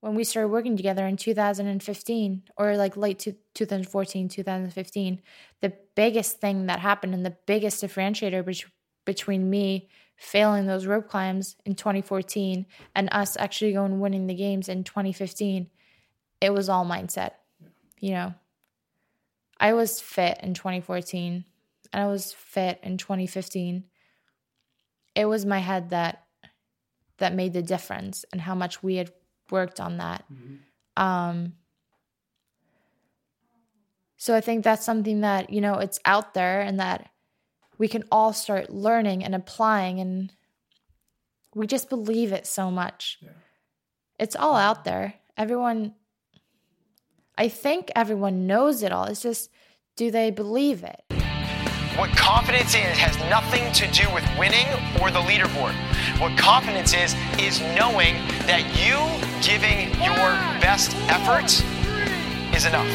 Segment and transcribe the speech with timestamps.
[0.00, 5.22] when we started working together in 2015 or like late 2014, 2015,
[5.60, 8.64] the biggest thing that happened and the biggest differentiator be-
[9.04, 14.68] between me failing those rope climbs in 2014 and us actually going winning the games
[14.68, 15.68] in 2015,
[16.40, 17.32] it was all mindset.
[17.98, 18.34] You know,
[19.58, 21.44] I was fit in 2014
[21.92, 23.84] and I was fit in 2015.
[25.14, 26.24] It was my head that
[27.18, 29.12] that made the difference and how much we had
[29.50, 30.24] worked on that.
[30.32, 31.02] Mm-hmm.
[31.02, 31.52] Um,
[34.16, 37.10] so I think that's something that, you know, it's out there and that
[37.78, 40.32] we can all start learning and applying and
[41.54, 43.18] we just believe it so much.
[43.22, 43.30] Yeah.
[44.18, 45.14] It's all out there.
[45.36, 45.94] Everyone
[47.38, 49.04] I think everyone knows it all.
[49.04, 49.50] It's just
[49.96, 51.00] do they believe it?
[51.96, 54.66] What confidence is has nothing to do with winning
[55.00, 55.74] or the leaderboard.
[56.20, 58.14] What confidence is, is knowing
[58.44, 58.96] that you
[59.42, 60.30] giving your
[60.60, 61.50] best effort
[62.54, 62.86] is enough.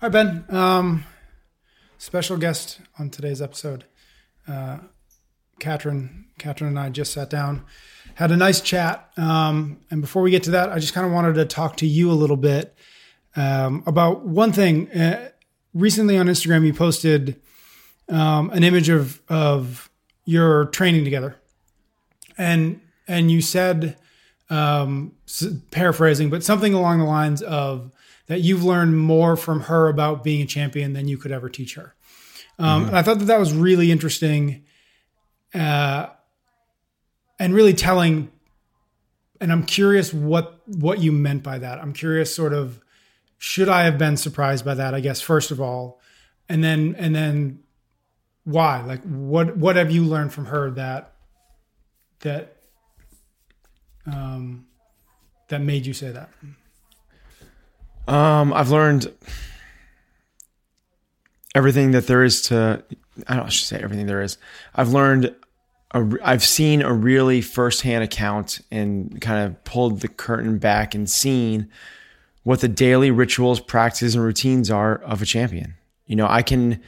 [0.00, 0.44] Hi, Ben.
[0.48, 1.04] Um,
[1.98, 3.84] special guest on today's episode.
[4.48, 4.78] Uh,
[5.60, 7.64] Katrin and I just sat down,
[8.14, 9.12] had a nice chat.
[9.16, 11.86] Um, and before we get to that, I just kind of wanted to talk to
[11.86, 12.74] you a little bit
[13.36, 14.90] um, about one thing.
[14.90, 15.30] Uh,
[15.72, 17.40] recently on Instagram, you posted
[18.08, 19.88] um, an image of of
[20.24, 21.36] your training together,
[22.38, 23.96] and and you said,
[24.50, 25.12] um,
[25.70, 27.90] paraphrasing, but something along the lines of
[28.26, 31.74] that you've learned more from her about being a champion than you could ever teach
[31.74, 31.94] her.
[32.58, 32.88] Um, mm-hmm.
[32.88, 34.64] And I thought that that was really interesting,
[35.54, 36.08] uh,
[37.38, 38.30] and really telling.
[39.40, 41.80] And I'm curious what what you meant by that.
[41.80, 42.80] I'm curious, sort of
[43.38, 44.94] should I have been surprised by that?
[44.94, 46.00] I guess first of all,
[46.48, 47.60] and then and then
[48.44, 48.82] why?
[48.82, 51.11] Like what what have you learned from her that
[52.22, 52.56] that
[54.06, 54.66] um
[55.48, 56.30] that made you say that?
[58.08, 59.12] Um, I've learned
[61.54, 62.82] everything that there is to.
[63.28, 64.38] I don't I should say everything there is.
[64.74, 65.34] I've learned.
[65.94, 71.08] A, I've seen a really firsthand account and kind of pulled the curtain back and
[71.08, 71.68] seen
[72.44, 75.74] what the daily rituals, practices, and routines are of a champion.
[76.06, 76.80] You know, I can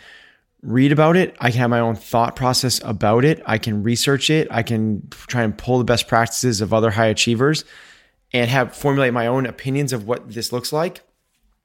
[0.65, 1.37] read about it.
[1.41, 3.43] I can have my own thought process about it.
[3.47, 4.49] I can research it.
[4.51, 7.65] I can try and pull the best practices of other high achievers
[8.33, 11.03] and have formulate my own opinions of what this looks like.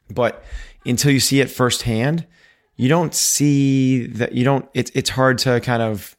[0.10, 0.44] But
[0.86, 2.26] until you see it firsthand,
[2.76, 6.16] you don't see that you don't it's it's hard to kind of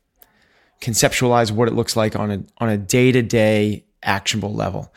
[0.80, 4.92] conceptualize what it looks like on a on a day-to-day actionable level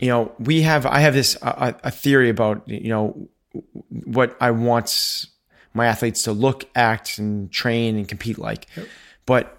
[0.00, 3.28] you know, we have, I have this, a, a theory about, you know,
[3.90, 5.26] what I want
[5.74, 8.66] my athletes to look, act, and train and compete like.
[8.76, 8.88] Yep.
[9.26, 9.56] But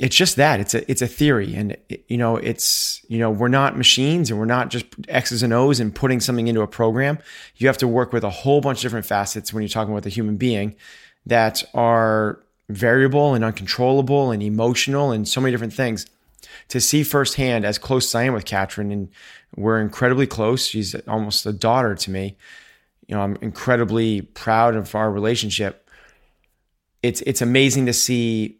[0.00, 3.30] it's just that it's a it's a theory, and it, you know it's you know
[3.30, 6.68] we're not machines, and we're not just X's and O's and putting something into a
[6.68, 7.18] program.
[7.56, 10.06] You have to work with a whole bunch of different facets when you're talking with
[10.06, 10.76] a human being
[11.26, 16.06] that are variable and uncontrollable and emotional and so many different things.
[16.68, 19.08] To see firsthand, as close as I am with Katrin, and
[19.56, 20.66] we're incredibly close.
[20.66, 22.36] She's almost a daughter to me.
[23.08, 25.88] You know, I'm incredibly proud of our relationship.
[27.02, 28.58] It's it's amazing to see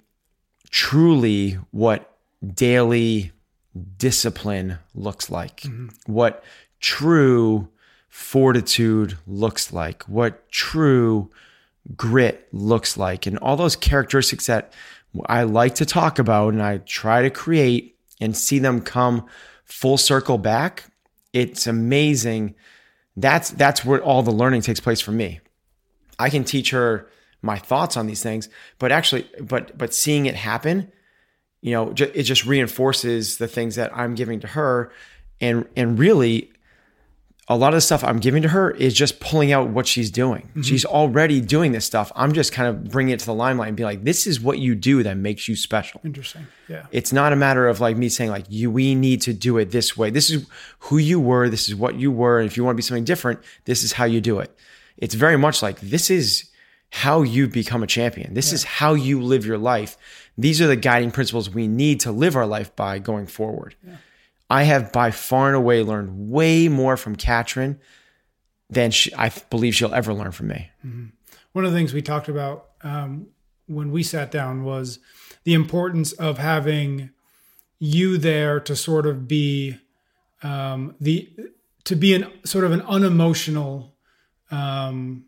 [0.70, 2.19] truly what
[2.54, 3.32] daily
[3.97, 5.60] discipline looks like.
[5.60, 6.12] Mm-hmm.
[6.12, 6.42] What
[6.81, 7.69] true
[8.09, 10.03] fortitude looks like.
[10.04, 11.30] What true
[11.97, 13.26] grit looks like.
[13.26, 14.72] And all those characteristics that
[15.26, 19.26] I like to talk about and I try to create and see them come
[19.65, 20.84] full circle back,
[21.32, 22.54] it's amazing.
[23.21, 25.41] That's that's where all the learning takes place for me.
[26.19, 27.09] I can teach her
[27.43, 28.49] my thoughts on these things,
[28.79, 30.93] but actually, but but seeing it happen,
[31.61, 34.93] you know, it just reinforces the things that I'm giving to her,
[35.41, 36.53] and and really,
[37.50, 40.10] a lot of the stuff I'm giving to her is just pulling out what she's
[40.10, 40.42] doing.
[40.42, 40.62] Mm-hmm.
[40.62, 42.12] She's already doing this stuff.
[42.14, 44.59] I'm just kind of bringing it to the limelight and be like, this is what
[44.59, 46.00] you do that makes you special.
[46.04, 46.47] Interesting.
[46.69, 46.86] Yeah.
[46.92, 49.71] It's not a matter of like me saying like you we need to do it
[49.71, 50.10] this way.
[50.10, 50.47] This is
[50.80, 53.04] who you were, this is what you were, and if you want to be something
[53.04, 54.54] different, this is how you do it.
[54.98, 56.51] It's very much like this is
[56.91, 58.34] how you become a champion.
[58.34, 58.56] This yeah.
[58.56, 59.97] is how you live your life.
[60.36, 63.74] These are the guiding principles we need to live our life by going forward.
[63.86, 63.97] Yeah.
[64.50, 67.78] I have by far and away learned way more from Katrin
[68.71, 70.71] than she, I believe she'll ever learn from me.
[70.84, 71.06] Mm-hmm.
[71.53, 73.28] One of the things we talked about um,
[73.66, 74.98] when we sat down was
[75.45, 77.10] the importance of having
[77.78, 79.78] you there to sort of be
[80.42, 81.28] um, the
[81.84, 83.94] to be an sort of an unemotional
[84.51, 85.24] um,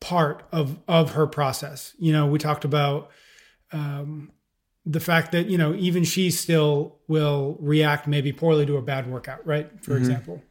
[0.00, 1.94] part of of her process.
[1.98, 3.10] You know, we talked about
[3.72, 4.30] um,
[4.86, 9.10] the fact that you know even she still will react maybe poorly to a bad
[9.10, 9.68] workout, right?
[9.82, 9.98] For mm-hmm.
[9.98, 10.42] example,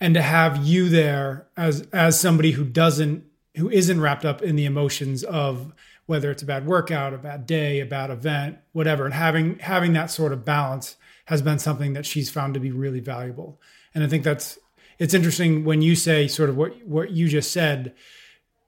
[0.00, 3.24] and to have you there as as somebody who doesn't
[3.56, 5.72] who isn't wrapped up in the emotions of
[6.06, 9.92] whether it's a bad workout, a bad day, a bad event, whatever, and having having
[9.92, 10.96] that sort of balance
[11.26, 13.60] has been something that she's found to be really valuable.
[13.94, 14.58] And I think that's
[14.98, 17.94] it's interesting when you say sort of what what you just said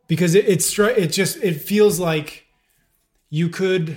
[0.08, 2.46] because it, it's it just it feels like
[3.30, 3.96] you could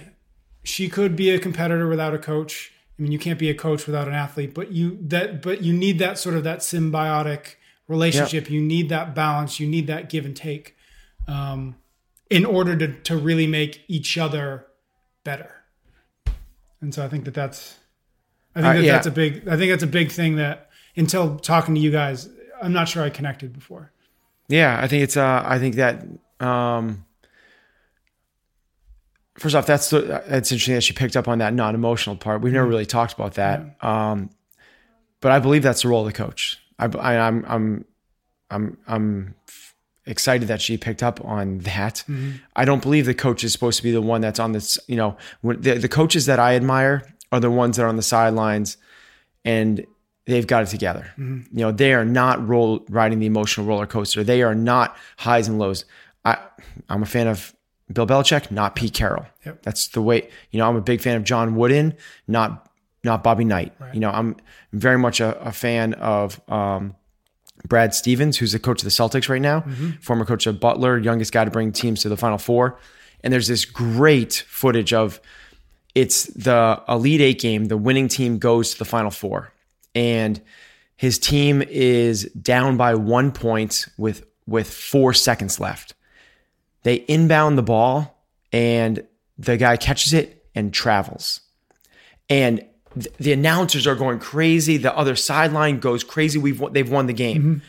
[0.64, 2.72] she could be a competitor without a coach.
[2.98, 5.74] I mean, you can't be a coach without an athlete, but you that but you
[5.74, 7.56] need that sort of that symbiotic
[7.88, 8.50] relationship.
[8.50, 9.60] You need that balance.
[9.60, 10.76] You need that give and take,
[11.28, 11.76] um,
[12.30, 14.68] in order to to really make each other
[15.24, 15.64] better.
[16.82, 17.80] And so I think that that's
[18.56, 18.92] I think Uh, that yeah.
[18.94, 22.30] that's a big I think that's a big thing that until talking to you guys,
[22.62, 23.92] I'm not sure I connected before.
[24.50, 25.18] Yeah, I think it's.
[25.18, 26.06] Uh, I think that.
[26.40, 27.06] Um,
[29.38, 32.42] first off, that's the, it's interesting that she picked up on that non-emotional part.
[32.42, 32.72] We've never mm-hmm.
[32.72, 33.60] really talked about that.
[33.62, 33.86] Mm-hmm.
[33.86, 34.30] Um,
[35.22, 36.60] but I believe that's the role of the coach.
[36.80, 37.86] I, I, I'm, I'm,
[38.50, 39.36] I'm, I'm
[40.06, 42.04] excited that she picked up on that.
[42.08, 42.32] Mm-hmm.
[42.56, 44.78] I don't believe the coach is supposed to be the one that's on this.
[44.88, 47.96] You know, when the, the coaches that I admire are the ones that are on
[47.96, 48.78] the sidelines
[49.46, 49.86] and
[50.26, 51.12] they've got it together.
[51.52, 54.24] You know, they are not roll riding the emotional roller coaster.
[54.24, 55.86] They are not highs and lows.
[56.24, 56.38] I
[56.90, 57.54] I'm a fan of
[57.94, 59.26] Bill Belichick, not Pete Carroll.
[59.46, 59.64] Yep.
[59.64, 60.30] That's the way.
[60.52, 61.96] You know, I'm a big fan of John Wooden,
[62.28, 62.70] not
[63.04, 63.74] not Bobby Knight.
[63.94, 64.38] You know, I'm
[64.72, 66.96] very much a, a fan of um,
[67.68, 69.66] Brad Stevens, who's the coach of the Celtics right now,
[70.02, 72.80] former coach of Butler, youngest guy to bring teams to the Final Four.
[73.24, 75.20] And there's this great footage of
[75.96, 77.66] it's the Elite Eight game.
[77.66, 79.52] The winning team goes to the Final Four,
[79.94, 80.42] and
[80.96, 85.94] his team is down by one point with with four seconds left.
[86.84, 89.06] They inbound the ball, and
[89.38, 91.42] the guy catches it and travels.
[92.30, 94.78] And th- the announcers are going crazy.
[94.78, 96.38] The other sideline goes crazy.
[96.38, 97.42] We've won, they've won the game.
[97.42, 97.66] Mm-hmm.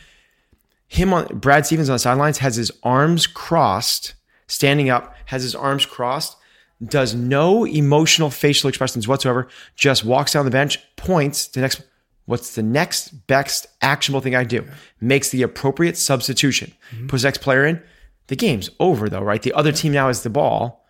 [0.88, 4.14] Him on Brad Stevens on the sidelines has his arms crossed,
[4.46, 6.36] standing up, has his arms crossed,
[6.82, 11.82] does no emotional facial expressions whatsoever, just walks down the bench, points to the next.
[12.26, 14.66] What's the next best actionable thing I do?
[14.98, 16.72] Makes the appropriate substitution.
[16.90, 17.08] Mm-hmm.
[17.08, 17.82] Puts the next player in.
[18.28, 19.42] The game's over though, right?
[19.42, 20.84] The other team now has the ball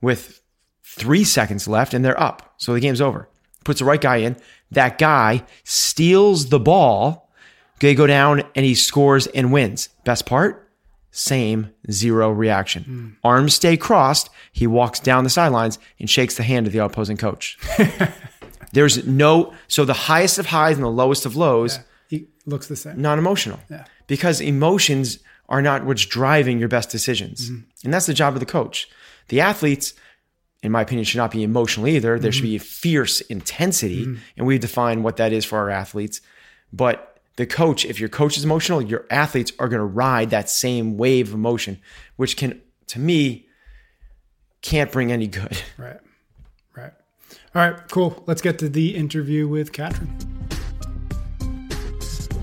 [0.00, 0.40] with
[0.82, 2.54] three seconds left and they're up.
[2.58, 3.28] So the game's over.
[3.64, 4.36] Puts the right guy in.
[4.70, 7.30] That guy steals the ball.
[7.80, 9.88] They go down and he scores and wins.
[10.04, 10.70] Best part?
[11.10, 12.82] Same zero reaction.
[12.84, 13.08] Hmm.
[13.24, 14.30] Arms stay crossed.
[14.52, 17.58] He walks down the sidelines and shakes the hand of the opposing coach.
[18.72, 21.78] There's no, so the highest of highs and the lowest of lows,
[22.08, 23.00] He looks the same.
[23.00, 23.58] non emotional.
[23.70, 23.84] Yeah.
[24.06, 25.18] Because emotions
[25.48, 27.50] are not what's driving your best decisions.
[27.50, 27.62] Mm-hmm.
[27.84, 28.88] And that's the job of the coach.
[29.28, 29.94] The athletes,
[30.62, 32.18] in my opinion, should not be emotional either.
[32.18, 34.20] There should be a fierce intensity, mm-hmm.
[34.36, 36.20] and we define what that is for our athletes.
[36.72, 40.50] But the coach, if your coach is emotional, your athletes are going to ride that
[40.50, 41.80] same wave of emotion,
[42.16, 43.46] which can, to me,
[44.62, 45.62] can't bring any good.
[45.78, 45.98] Right.
[46.74, 46.92] Right.
[47.54, 48.24] All right, cool.
[48.26, 50.16] Let's get to the interview with Katrin.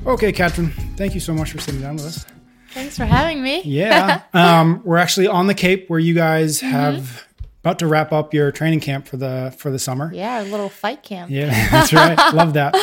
[0.05, 2.25] Okay, Katrin, thank you so much for sitting down with us.
[2.73, 3.61] Thanks for having me.
[3.65, 4.21] Yeah.
[4.33, 7.23] um, we're actually on the Cape where you guys have
[7.61, 10.11] about to wrap up your training camp for the for the summer.
[10.13, 11.31] Yeah, a little fight camp.
[11.31, 12.17] Yeah, that's right.
[12.33, 12.75] Love that.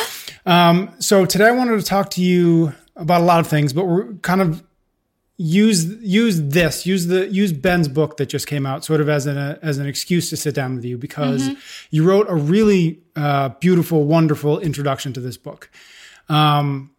[0.45, 3.85] Um, so today I wanted to talk to you about a lot of things, but
[3.85, 4.63] we're kind of
[5.37, 9.25] use use this use the use Ben's book that just came out sort of as
[9.25, 11.49] an as an excuse to sit down with you because
[11.89, 15.69] you wrote a really uh, beautiful, wonderful introduction to this book.
[16.29, 16.91] Um,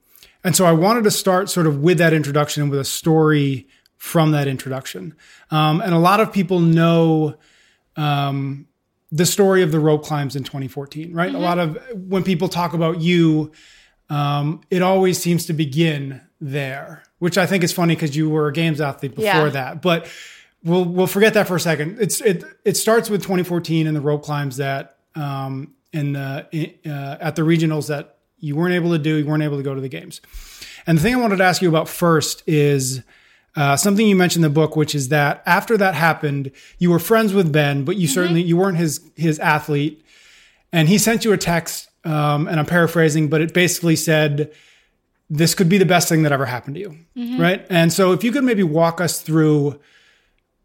[0.44, 3.68] and so I wanted to start sort of with that introduction and with a story
[3.96, 5.14] from that introduction.
[5.50, 7.36] Um, and a lot of people know
[7.96, 8.66] um,
[9.10, 11.34] the story of the rope climbs in 2014, right?
[11.34, 13.52] A lot of when people talk about you,
[14.10, 18.48] um, it always seems to begin there, which I think is funny because you were
[18.48, 19.48] a games athlete before Yeah.
[19.50, 19.82] that.
[19.82, 20.08] But
[20.64, 21.98] we'll we'll forget that for a second.
[22.00, 26.90] It's it it starts with 2014 and the rope climbs that um, in the in,
[26.90, 29.74] uh, at the regionals that you weren't able to do, you weren't able to go
[29.74, 30.20] to the games.
[30.86, 33.02] And the thing I wanted to ask you about first is
[33.54, 36.98] uh, something you mentioned in the book, which is that after that happened, you were
[36.98, 40.04] friends with Ben, but you certainly you weren't his his athlete,
[40.72, 44.50] and he sent you a text, um, and I'm paraphrasing, but it basically said,
[45.30, 47.64] "This could be the best thing that ever happened to you," right?
[47.70, 49.78] And so, if you could maybe walk us through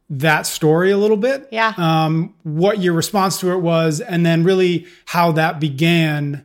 [0.09, 1.73] that story a little bit, Yeah.
[1.77, 6.43] um, what your response to it was, and then really how that began.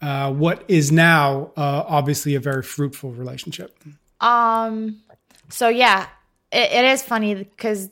[0.00, 3.76] Uh, what is now uh, obviously a very fruitful relationship.
[4.20, 5.00] Um,
[5.48, 6.06] so yeah,
[6.52, 7.90] it, it is funny because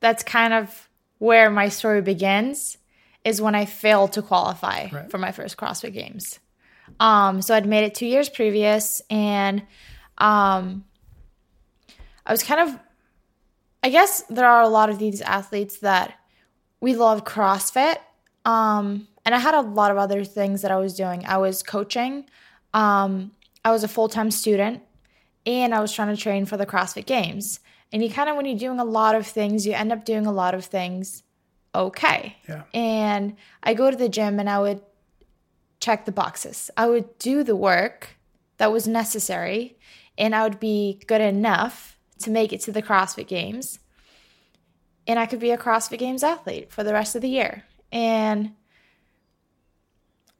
[0.00, 2.76] that's kind of where my story begins.
[3.24, 5.10] is when I failed to qualify Right.
[5.10, 6.38] for my first CrossFit Games.
[7.00, 9.62] Um, so I'd made it two years previous, and
[10.18, 10.84] um,
[12.26, 12.78] I was kind of,
[13.82, 16.14] I guess there are a lot of these athletes that
[16.80, 17.96] we love CrossFit.
[18.44, 21.24] Um, and I had a lot of other things that I was doing.
[21.26, 22.26] I was coaching,
[22.72, 23.32] um,
[23.64, 24.82] I was a full time student,
[25.46, 27.60] and I was trying to train for the CrossFit Games.
[27.92, 30.26] And you kind of, when you're doing a lot of things, you end up doing
[30.26, 31.22] a lot of things
[31.74, 32.36] okay.
[32.48, 32.62] Yeah.
[32.72, 34.80] And I go to the gym and I would
[35.80, 36.70] check the boxes.
[36.76, 38.16] I would do the work
[38.58, 39.76] that was necessary
[40.16, 43.80] and I would be good enough to make it to the CrossFit Games.
[45.06, 47.64] And I could be a CrossFit Games athlete for the rest of the year.
[47.92, 48.52] And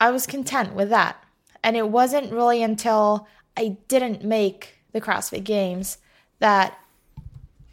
[0.04, 1.16] I was content with that.
[1.62, 5.96] And it wasn't really until I didn't make the CrossFit Games
[6.40, 6.78] that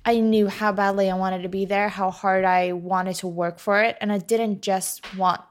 [0.05, 3.59] I knew how badly I wanted to be there, how hard I wanted to work
[3.59, 5.41] for it, and I didn't just want.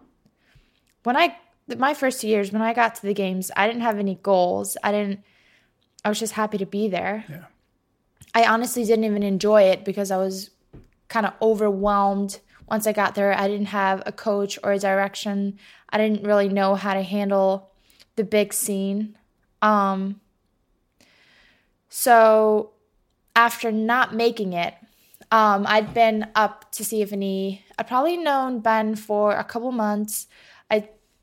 [1.02, 1.36] When I
[1.76, 4.78] my first two years when I got to the games, I didn't have any goals.
[4.82, 5.20] I didn't.
[6.02, 7.26] I was just happy to be there.
[7.28, 7.44] Yeah.
[8.34, 10.48] I honestly didn't even enjoy it because I was
[11.08, 13.36] kind of overwhelmed once I got there.
[13.36, 15.58] I didn't have a coach or a direction.
[15.90, 17.70] I didn't really know how to handle
[18.16, 19.18] the big scene.
[19.60, 20.20] Um,
[21.88, 22.70] so
[23.34, 24.74] after not making it,
[25.32, 27.64] um, I'd been up to see if any.
[27.78, 30.26] I'd probably known Ben for a couple months.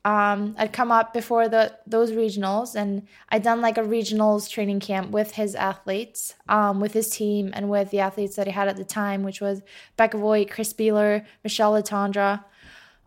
[0.07, 4.79] Um, I'd come up before the those regionals, and I'd done like a regionals training
[4.79, 8.69] camp with his athletes, um, with his team, and with the athletes that he had
[8.69, 9.61] at the time, which was
[9.97, 12.41] Becca Voigt, Chris Beeler, Michelle Letendre,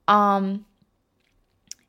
[0.08, 0.66] um,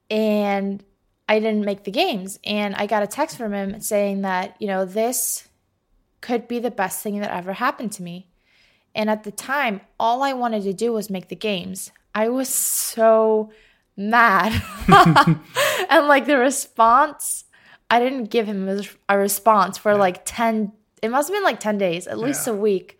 [0.09, 0.81] and
[1.27, 4.67] I didn't make the games, and I got a text from him saying that you
[4.67, 5.49] know this
[6.21, 8.29] could be the best thing that ever happened to me.
[8.95, 11.91] And at the time, all I wanted to do was make the games.
[12.15, 13.51] I was so
[13.97, 14.53] mad.
[15.89, 17.45] and like the response,
[17.89, 18.67] I didn't give him
[19.09, 20.71] a- response for like 10,
[21.01, 22.53] it must have been like 10 days, at least Yeah.
[22.53, 22.97] a week.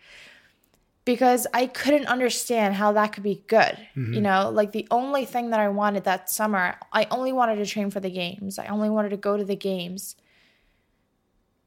[1.03, 3.75] Because I couldn't understand how that could be good.
[3.95, 7.65] You know, like the only thing that I wanted that summer, I only wanted to
[7.65, 8.59] train for the games.
[8.59, 10.15] I only wanted to go to the games.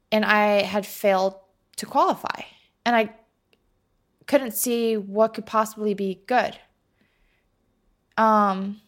[0.09, 1.35] And I had failed
[1.75, 2.43] to qualify.
[2.85, 3.09] And I
[4.25, 6.57] couldn't see what could possibly be good.
[8.17, 8.81] Um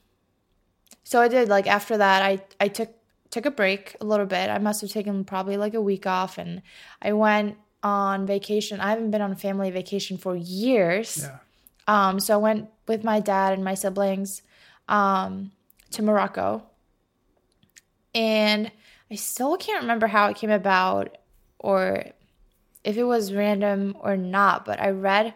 [1.07, 2.89] so I did like after that I I took
[3.29, 4.49] took a break a little bit.
[4.49, 6.61] I must have taken probably like a week off and
[7.01, 8.81] I went on vacation.
[8.81, 11.23] I haven't been on a family vacation for years.
[11.23, 11.37] Yeah.
[11.87, 14.41] Um so I went with my dad and my siblings
[14.89, 15.53] um
[15.91, 16.63] to Morocco.
[18.13, 18.69] And
[19.09, 21.17] I still can't remember how it came about
[21.57, 22.03] or
[22.83, 25.33] if it was random or not, but I read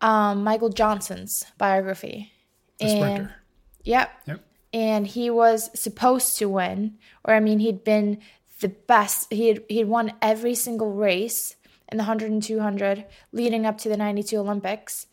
[0.00, 2.32] um, Michael Johnson's biography.
[2.80, 3.41] Sprinter.
[3.84, 4.10] Yep.
[4.26, 4.40] Yep.
[4.72, 8.20] And he was supposed to win, or I mean, he'd been
[8.60, 9.32] the best.
[9.32, 11.56] He had he had won every single race
[11.90, 15.06] in the 100 and 200 leading up to the 92 Olympics.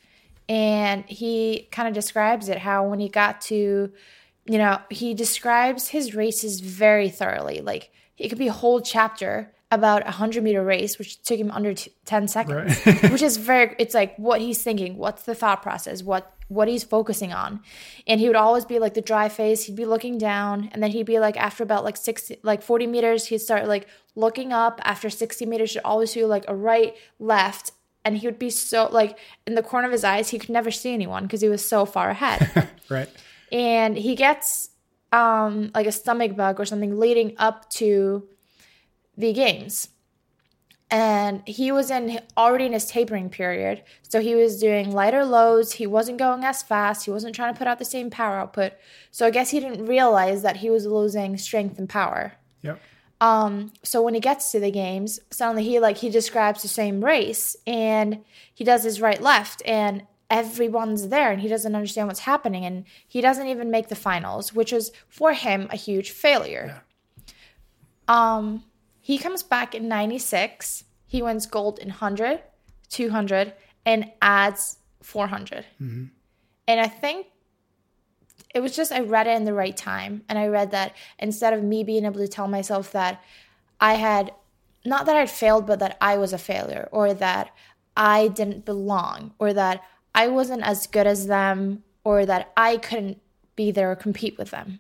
[0.47, 3.91] And he kind of describes it how when he got to,
[4.45, 7.59] you know, he describes his races very thoroughly.
[7.59, 11.51] Like it could be a whole chapter about a 100 meter race, which took him
[11.51, 15.61] under t- 10 seconds, which is very, it's like what he's thinking, what's the thought
[15.61, 17.61] process, what what he's focusing on.
[18.07, 20.89] And he would always be like the dry face, he'd be looking down, and then
[20.89, 24.81] he'd be like after about like 60 like 40 meters, he'd start like looking up.
[24.83, 27.71] After 60 meters, he'd always do like a right, left,
[28.03, 30.71] and he would be so like in the corner of his eyes, he could never
[30.71, 32.69] see anyone because he was so far ahead.
[32.89, 33.07] Right.
[33.51, 34.71] and he gets
[35.11, 38.27] um like a stomach bug or something leading up to
[39.19, 39.89] the games.
[40.91, 43.83] And he was in already in his tapering period.
[44.01, 45.73] So he was doing lighter loads.
[45.73, 47.05] He wasn't going as fast.
[47.05, 48.73] He wasn't trying to put out the same power output.
[49.11, 52.33] So i guess he didn't realize that he was losing strength and power.
[52.63, 52.79] Yep.
[53.21, 57.05] um so when he gets to the games suddenly he like he describes the same
[57.05, 58.19] race and
[58.53, 62.83] he does his right left and everyone's there and he doesn't understand what's happening and
[63.07, 66.81] he doesn't even make the finals which is for him a huge failure.
[68.07, 68.63] Um
[69.09, 72.41] he comes back in 96 he wins gold in 100
[72.89, 73.53] 200
[73.85, 76.05] and adds 400 mm-hmm.
[76.67, 77.27] and i think
[78.53, 80.23] it was just I read it in the right time.
[80.27, 83.21] And I read that instead of me being able to tell myself that
[83.79, 84.33] I had,
[84.85, 87.53] not that I'd failed, but that I was a failure or that
[87.95, 89.83] I didn't belong or that
[90.15, 93.21] I wasn't as good as them or that I couldn't
[93.55, 94.79] be there or compete with them.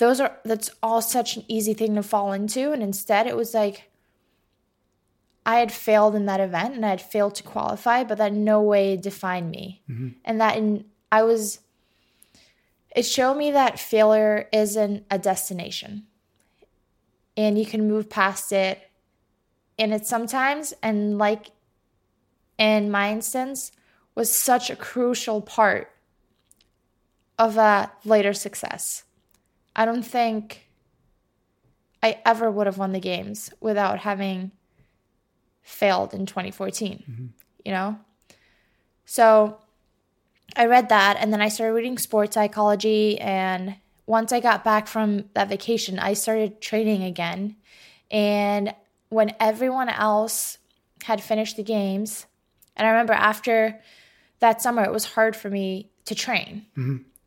[0.00, 2.72] Those are, that's all such an easy thing to fall into.
[2.72, 3.90] And instead, it was like,
[5.44, 8.42] I had failed in that event and I had failed to qualify, but that in
[8.42, 9.82] no way defined me.
[9.90, 10.08] Mm-hmm.
[10.24, 11.60] And that in, I was,
[12.96, 16.06] it showed me that failure isn't a destination
[17.36, 18.90] and you can move past it.
[19.78, 21.50] And it sometimes, and like
[22.56, 23.70] in my instance,
[24.14, 25.92] was such a crucial part
[27.38, 29.04] of a later success.
[29.74, 30.66] I don't think
[32.02, 34.52] I ever would have won the games without having
[35.62, 37.26] failed in 2014, mm-hmm.
[37.64, 37.98] you know?
[39.04, 39.58] So
[40.56, 43.18] I read that and then I started reading sports psychology.
[43.20, 47.56] And once I got back from that vacation, I started training again.
[48.10, 48.74] And
[49.08, 50.58] when everyone else
[51.04, 52.26] had finished the games,
[52.76, 53.80] and I remember after
[54.40, 56.66] that summer, it was hard for me to train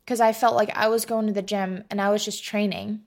[0.04, 0.20] because.
[0.20, 3.00] I felt like I was going to the gym and I was just training,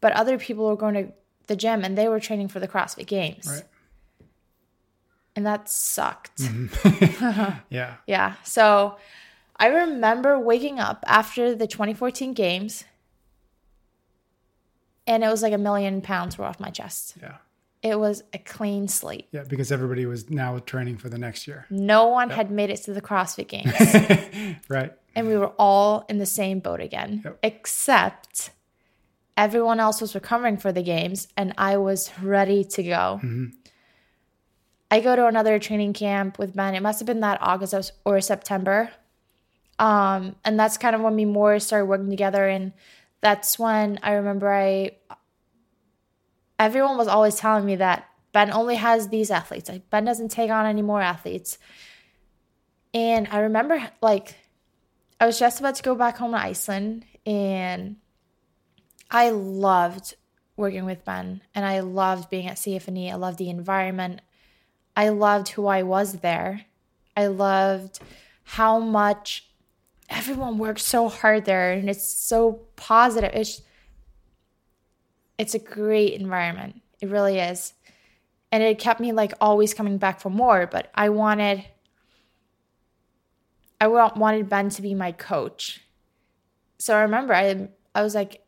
[0.00, 1.12] but other people were going to
[1.46, 3.46] the gym and they were training for the CrossFit Games.
[3.46, 3.62] Right.
[5.36, 6.38] And that sucked.
[6.38, 7.58] Mm-hmm.
[7.70, 7.94] yeah.
[8.06, 8.34] Yeah.
[8.44, 8.96] So
[9.56, 12.84] I remember waking up after the 2014 games
[15.06, 17.16] and it was like a million pounds were off my chest.
[17.20, 17.36] Yeah.
[17.82, 19.28] It was a clean slate.
[19.30, 21.66] Yeah, because everybody was now training for the next year.
[21.68, 22.36] No one yep.
[22.38, 24.56] had made it to the CrossFit Games.
[24.68, 24.94] right.
[25.16, 27.38] And we were all in the same boat again, yep.
[27.42, 28.50] except
[29.36, 33.20] everyone else was recovering for the games and I was ready to go.
[33.22, 33.46] Mm-hmm.
[34.90, 36.74] I go to another training camp with Ben.
[36.74, 38.90] It must have been that August or September.
[39.78, 42.46] Um, and that's kind of when we more started working together.
[42.46, 42.72] And
[43.20, 44.92] that's when I remember I,
[46.58, 49.68] everyone was always telling me that Ben only has these athletes.
[49.68, 51.58] Like Ben doesn't take on any more athletes.
[52.92, 54.36] And I remember like
[55.20, 57.96] I was just about to go back home to Iceland and
[59.10, 60.16] I loved
[60.56, 63.10] working with Ben and I loved being at CFNE.
[63.10, 64.20] I loved the environment.
[64.96, 66.66] I loved who I was there.
[67.16, 68.00] I loved
[68.44, 69.48] how much
[70.08, 73.30] everyone works so hard there and it's so positive.
[73.34, 73.62] It's
[75.36, 76.80] it's a great environment.
[77.00, 77.74] It really is.
[78.52, 81.64] And it kept me like always coming back for more, but I wanted
[83.80, 85.80] I wanted Ben to be my coach.
[86.78, 88.42] So I remember I I was like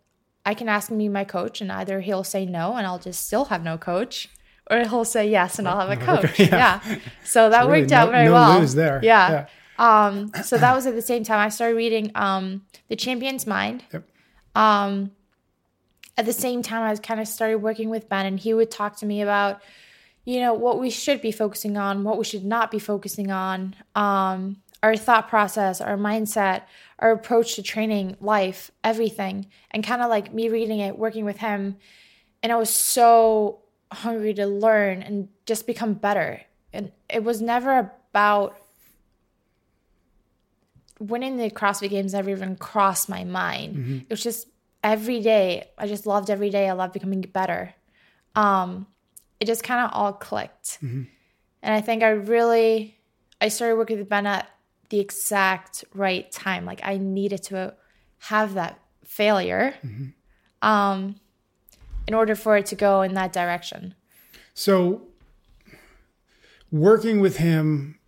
[0.44, 2.98] I can ask him to be my coach and either he'll say no and I'll
[2.98, 4.28] just still have no coach
[4.70, 6.38] or he'll say yes and I'll have a coach.
[6.38, 6.80] yeah.
[6.86, 6.98] yeah.
[7.24, 8.60] So that worked out very no well.
[8.60, 9.00] Lose there.
[9.02, 9.30] Yeah.
[9.30, 9.46] yeah.
[9.78, 13.84] Um, so that was at the same time I started reading um, The Champion's Mind.
[13.92, 14.04] Yep.
[14.54, 15.10] Um,
[16.16, 18.70] at the same time, I was kind of started working with Ben, and he would
[18.70, 19.60] talk to me about,
[20.24, 23.76] you know, what we should be focusing on, what we should not be focusing on,
[23.94, 24.56] um,
[24.86, 26.62] our thought process, our mindset,
[27.00, 31.38] our approach to training, life, everything, and kind of like me reading it, working with
[31.38, 31.76] him,
[32.40, 36.40] and I was so hungry to learn and just become better.
[36.72, 38.56] And it was never about
[41.00, 43.74] winning the CrossFit Games never even crossed my mind.
[43.74, 43.96] Mm-hmm.
[43.96, 44.46] It was just
[44.84, 45.68] every day.
[45.76, 46.68] I just loved every day.
[46.68, 47.74] I loved becoming better.
[48.36, 48.86] Um,
[49.40, 51.02] it just kind of all clicked, mm-hmm.
[51.64, 52.96] and I think I really
[53.40, 54.48] I started working with Ben at
[54.90, 56.64] the exact right time.
[56.64, 57.74] Like I needed to
[58.18, 60.68] have that failure, mm-hmm.
[60.68, 61.16] um,
[62.06, 63.94] in order for it to go in that direction.
[64.54, 65.02] So,
[66.70, 67.98] working with him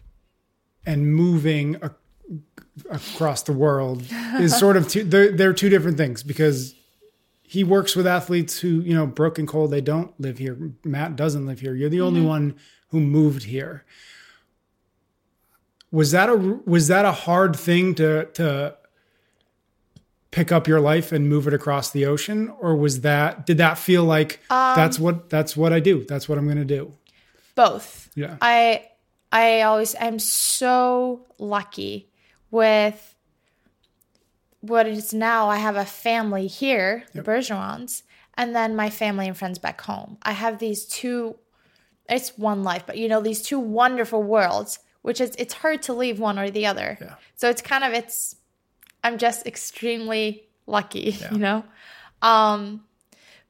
[0.86, 1.90] and moving a
[2.90, 4.04] across the world
[4.38, 6.74] is sort of two, they're, they're two different things because
[7.42, 11.16] he works with athletes who you know Brooke and Cole they don't live here matt
[11.16, 12.28] doesn't live here you're the only mm-hmm.
[12.28, 12.56] one
[12.90, 13.84] who moved here
[15.90, 18.74] was that a was that a hard thing to to
[20.30, 23.78] pick up your life and move it across the ocean or was that did that
[23.78, 26.92] feel like um, that's what that's what i do that's what i'm going to do
[27.54, 28.84] both yeah i
[29.32, 32.10] i always i'm so lucky
[32.50, 33.14] with
[34.60, 35.48] what it is now.
[35.48, 37.24] I have a family here, yep.
[37.24, 38.02] the Bergerons,
[38.34, 40.18] and then my family and friends back home.
[40.22, 41.36] I have these two.
[42.08, 45.92] It's one life, but you know these two wonderful worlds, which is it's hard to
[45.92, 46.98] leave one or the other.
[47.00, 47.14] Yeah.
[47.36, 48.36] So it's kind of it's.
[49.04, 51.32] I'm just extremely lucky, yeah.
[51.32, 51.64] you know.
[52.20, 52.84] Um,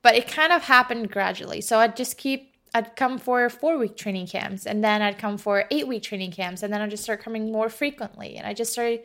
[0.03, 1.61] but it kind of happened gradually.
[1.61, 5.39] So I'd just keep I'd come for four week training camps and then I'd come
[5.39, 8.37] for eight week training camps and then I'd just start coming more frequently.
[8.37, 9.01] And I just started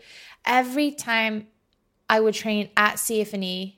[0.46, 1.48] every time
[2.10, 3.76] I would train at CFNE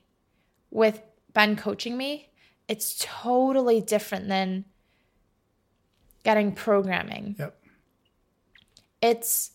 [0.71, 1.01] with
[1.33, 2.29] Ben coaching me,
[2.67, 4.65] it's totally different than
[6.23, 7.35] getting programming.
[7.37, 7.57] Yep.
[9.09, 9.51] It's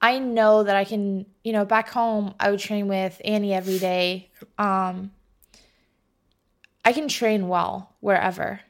[0.00, 3.78] I know that I can, you know, back home I would train with Annie every
[3.78, 4.30] day.
[4.58, 5.12] Um
[6.84, 8.60] I can train well wherever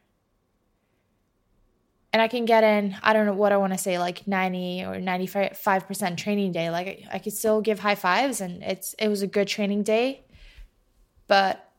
[2.13, 4.85] and I can get in, I don't know what I want to say, like 90
[4.85, 6.71] or 95% training day.
[6.71, 10.25] Like I, could still give high fives and it's, it was a good training day.
[11.27, 11.71] But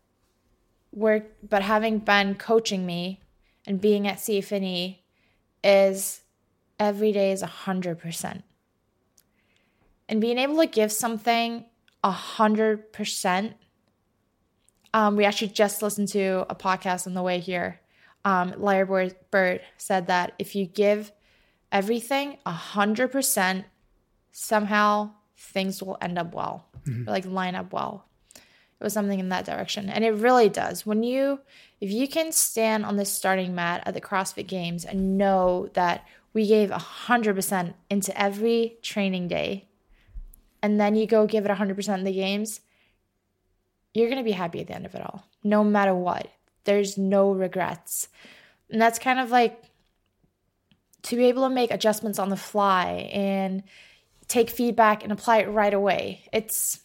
[0.92, 3.22] work, but having Ben coaching me
[3.66, 5.00] and being at CFNE
[5.64, 6.22] is
[6.80, 8.44] every day is a hundred percent.
[10.08, 11.66] And being able to give something
[12.04, 13.56] a hundred percent.
[14.92, 17.80] Um, we actually just listened to a podcast on the way here
[18.26, 21.12] um, Larry Bird said that if you give
[21.72, 23.66] everything a hundred percent,
[24.32, 27.08] somehow things will end up well, mm-hmm.
[27.08, 28.06] like line up well.
[28.36, 30.86] It was something in that direction, and it really does.
[30.86, 31.40] When you,
[31.82, 36.06] if you can stand on the starting mat at the CrossFit Games and know that
[36.34, 39.68] we gave a hundred percent into every training day,
[40.62, 42.62] and then you go give it a hundred percent in the games,
[43.94, 46.28] you're gonna be happy at the end of it all, no matter what
[46.70, 48.10] there's no regrets.
[48.70, 49.64] And that's kind of like
[51.04, 53.64] to be able to make adjustments on the fly and
[54.28, 56.24] take feedback and apply it right away.
[56.32, 56.82] It's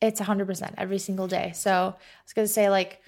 [0.00, 1.52] it's 100% every single day.
[1.54, 3.00] So, I was going to say like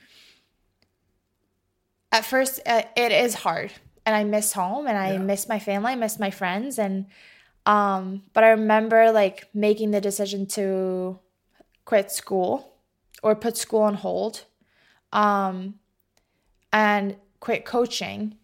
[2.11, 3.70] at first uh, it is hard
[4.07, 5.19] and I miss home and I yeah.
[5.19, 7.07] miss my family, I miss my friends and
[7.66, 11.19] um but I remember like making the decision to
[11.85, 12.77] quit school
[13.23, 14.45] or put school on hold
[15.12, 15.77] um,
[16.73, 18.37] and quit coaching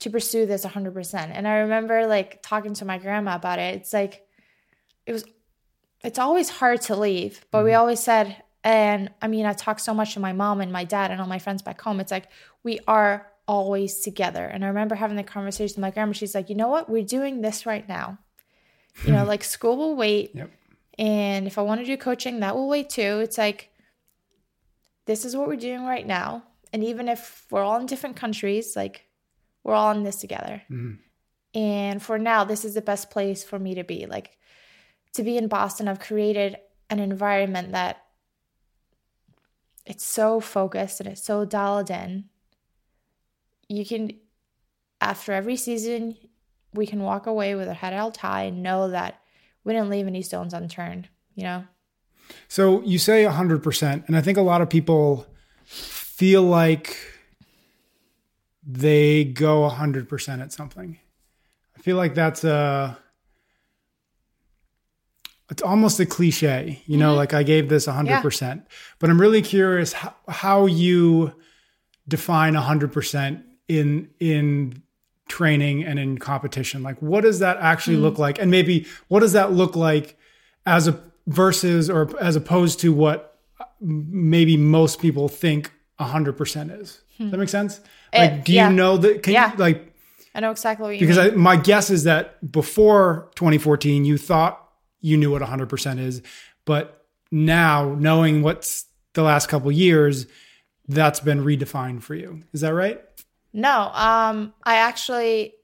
[0.00, 1.14] to pursue this 100%.
[1.14, 3.74] And I remember like talking to my grandma about it.
[3.76, 4.26] It's like,
[5.06, 5.24] it was,
[6.02, 7.66] it's always hard to leave, but mm-hmm.
[7.66, 10.84] we always said, and I mean, I talk so much to my mom and my
[10.84, 12.00] dad and all my friends back home.
[12.00, 12.28] It's like,
[12.62, 14.44] we are always together.
[14.44, 16.12] And I remember having the conversation with my grandma.
[16.12, 16.88] She's like, you know what?
[16.88, 18.18] We're doing this right now.
[19.04, 20.30] You know, like school will wait.
[20.36, 20.52] Yep.
[21.00, 23.18] And if I want to do coaching, that will wait too.
[23.18, 23.70] It's like,
[25.06, 26.44] this is what we're doing right now.
[26.72, 29.06] And even if we're all in different countries, like
[29.64, 30.62] we're all in this together.
[30.70, 31.58] Mm-hmm.
[31.58, 34.06] And for now, this is the best place for me to be.
[34.06, 34.38] Like
[35.14, 36.56] to be in Boston, I've created
[36.88, 38.04] an environment that
[39.84, 42.26] it's so focused and it's so dialed in.
[43.70, 44.10] You can,
[45.00, 46.16] after every season,
[46.74, 49.20] we can walk away with our head held high and know that
[49.62, 51.64] we didn't leave any stones unturned, you know?
[52.48, 55.26] So you say 100%, and I think a lot of people
[55.64, 56.96] feel like
[58.66, 60.98] they go 100% at something.
[61.76, 62.98] I feel like that's a
[65.48, 67.16] it's almost a cliche, you know, mm-hmm.
[67.18, 68.40] like I gave this 100%.
[68.40, 68.62] Yeah.
[69.00, 71.34] But I'm really curious how, how you
[72.06, 73.42] define 100%
[73.78, 74.82] in in
[75.28, 76.82] training and in competition.
[76.82, 78.04] Like what does that actually mm-hmm.
[78.04, 78.38] look like?
[78.38, 80.18] And maybe what does that look like
[80.66, 83.38] as a versus or as opposed to what
[83.80, 87.00] maybe most people think 100% is.
[87.16, 87.24] Hmm.
[87.24, 87.80] Does that make sense?
[88.12, 88.68] It, like, do yeah.
[88.68, 89.22] you know that?
[89.22, 89.52] Can yeah.
[89.52, 89.94] you, like,
[90.34, 91.34] I know exactly what you because mean.
[91.34, 94.62] I, my guess is that before 2014, you thought
[95.00, 96.22] you knew what 100% is,
[96.64, 100.26] but now knowing what's the last couple years,
[100.88, 102.42] that's been redefined for you.
[102.52, 103.00] Is that right?
[103.52, 105.54] No, um, I actually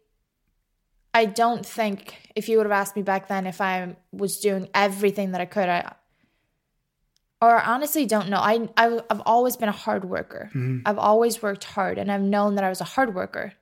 [1.16, 4.68] I don't think if you would have asked me back then if I was doing
[4.74, 5.94] everything that I could, I,
[7.40, 8.36] or honestly don't know.
[8.36, 10.50] I, I have always been a hard worker.
[10.50, 10.80] Mm-hmm.
[10.84, 13.54] I've always worked hard, and I've known that I was a hard worker.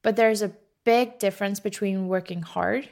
[0.00, 0.52] But there's a
[0.84, 2.88] big difference between working hard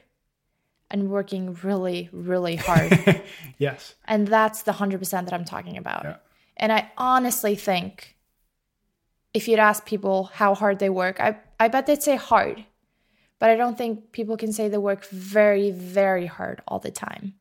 [0.90, 3.22] and working really, really hard.
[3.58, 3.94] yes.
[4.04, 6.04] And that's the hundred percent that I'm talking about.
[6.04, 6.16] Yeah.
[6.58, 8.16] And I honestly think
[9.34, 12.64] if you'd ask people how hard they work, I I bet they'd say hard
[13.42, 17.34] but I don't think people can say they work very, very hard all the time.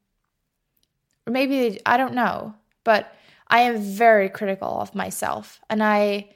[1.28, 3.14] Or maybe, they, I don't know, but
[3.48, 5.62] I am very critical of myself.
[5.70, 6.32] And I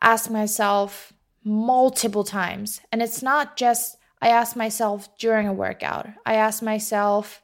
[0.00, 1.12] ask myself
[1.44, 2.80] multiple times.
[2.90, 7.42] And it's not just, I ask myself during a workout, I ask myself,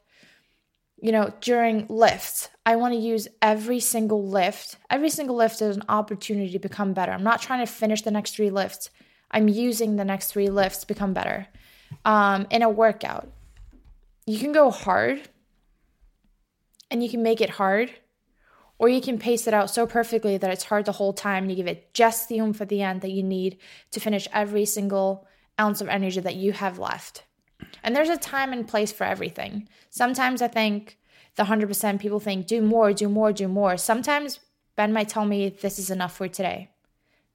[1.03, 2.49] you know, during lifts.
[2.67, 4.77] I want to use every single lift.
[4.91, 7.13] Every single lift is an opportunity to become better.
[7.13, 8.91] I'm not trying to finish the next three lifts.
[9.31, 11.47] I'm using the next three lifts to become better.
[12.05, 13.33] Um, in a workout,
[14.27, 15.29] you can go hard
[16.91, 17.93] and you can make it hard,
[18.79, 21.51] or you can pace it out so perfectly that it's hard the whole time and
[21.51, 23.59] you give it just the oomph at the end that you need
[23.93, 25.27] to finish every single
[25.61, 27.25] ounce of energy that you have left.
[27.83, 29.68] And there's a time and place for everything.
[29.88, 30.99] Sometimes I think
[31.37, 33.77] the 100% people think do more, do more, do more.
[33.77, 34.40] Sometimes
[34.77, 36.70] Ben might tell me this is enough for today.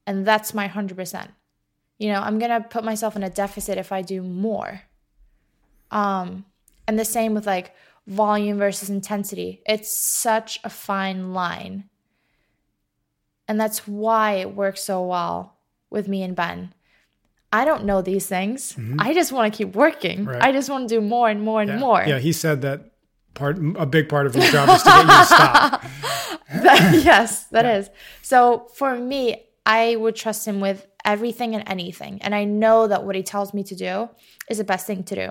[0.05, 1.29] And that's my 100%.
[1.97, 4.81] You know, I'm going to put myself in a deficit if I do more.
[5.91, 6.45] Um
[6.87, 7.73] and the same with like
[8.07, 9.61] volume versus intensity.
[9.65, 11.89] It's such a fine line.
[13.47, 15.57] And that's why it works so well
[15.89, 16.73] with me and Ben.
[17.59, 18.75] I don't know these things.
[18.99, 20.19] I just want to keep working.
[20.19, 20.29] Mm-hmm.
[20.29, 20.43] Right.
[20.47, 21.85] I just want to do more and more and Yeah.
[21.87, 22.03] more.
[22.11, 22.79] Yeah, he said that
[23.33, 25.83] part a big part of his job is to get you to stop.
[27.11, 27.89] yes, that is.
[28.21, 29.21] So for me,
[29.65, 30.79] I would trust him with
[31.13, 32.13] everything and anything.
[32.21, 34.09] And I know that what he tells me to do
[34.49, 35.29] is the best thing to do.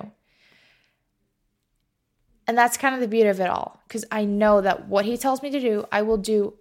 [2.46, 5.16] And that's kind of the beauty of it all because I know that what he
[5.24, 6.54] tells me to do, I will do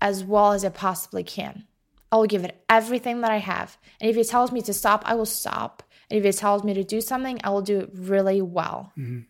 [0.00, 1.66] as well as I possibly can.
[2.14, 3.76] I will give it everything that I have.
[4.00, 5.82] And if he tells me to stop, I will stop.
[6.08, 8.92] And if he tells me to do something, I will do it really well.
[8.96, 9.22] Mm-hmm.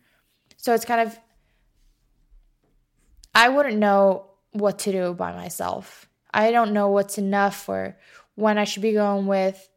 [0.57, 1.19] So it's kind of,
[3.33, 6.07] I wouldn't know what to do by myself.
[6.31, 7.97] I don't know what's enough or
[8.35, 9.67] when I should be going with.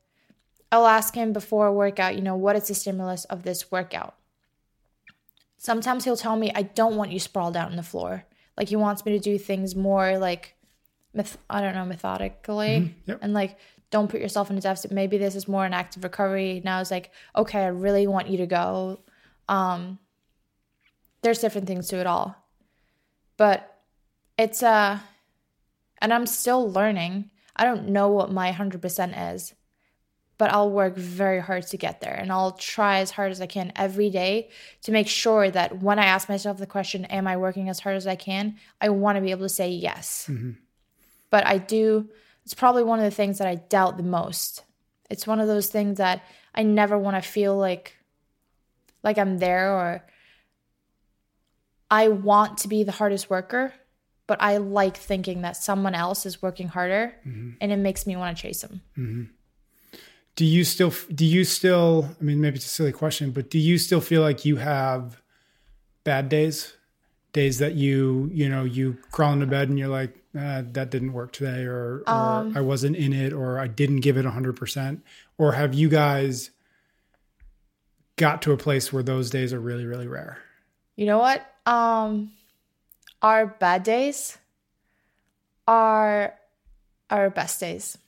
[0.70, 4.16] I'll ask him before a workout, you know, what is the stimulus of this workout?
[5.56, 8.26] Sometimes he'll tell me, I don't want you sprawled out on the floor.
[8.54, 10.56] Like he wants me to do things more like,
[11.18, 12.94] meth- I don't know, methodically.
[13.06, 13.18] Yep.
[13.20, 13.58] And like,
[13.90, 14.92] don't put yourself in a deficit.
[14.92, 16.62] Maybe this is more an active recovery.
[16.64, 19.00] Now it's like, okay, I really want you to go.
[19.48, 19.98] Um,
[21.22, 22.36] there's different things to it all.
[23.36, 23.74] But
[24.36, 24.98] it's uh
[26.00, 27.30] and I'm still learning.
[27.56, 29.52] I don't know what my 100% is,
[30.38, 33.46] but I'll work very hard to get there and I'll try as hard as I
[33.46, 34.50] can every day
[34.82, 37.96] to make sure that when I ask myself the question, am I working as hard
[37.96, 38.58] as I can?
[38.80, 40.30] I want to be able to say yes.
[41.30, 42.08] But I do
[42.48, 44.62] it's probably one of the things that I doubt the most.
[45.10, 46.22] It's one of those things that
[46.54, 47.94] I never want to feel like
[49.04, 50.02] like I'm there or
[51.90, 53.74] I want to be the hardest worker,
[54.26, 57.50] but I like thinking that someone else is working harder mm-hmm.
[57.60, 58.80] and it makes me want to chase them.
[58.96, 59.24] Mm-hmm.
[60.36, 63.58] Do you still do you still I mean maybe it's a silly question, but do
[63.58, 65.20] you still feel like you have
[66.04, 66.72] bad days?
[67.34, 71.12] Days that you, you know, you crawl into bed and you're like, uh, that didn't
[71.12, 75.00] work today or, or Um, I wasn't in it or I didn't give it 100%?
[75.36, 76.50] Or have you guys
[78.16, 80.38] got to a place where those days are really really rare?
[80.96, 81.46] You know what?
[81.66, 82.32] Um
[83.22, 84.38] our bad days
[85.66, 86.34] are
[87.10, 87.98] our best days.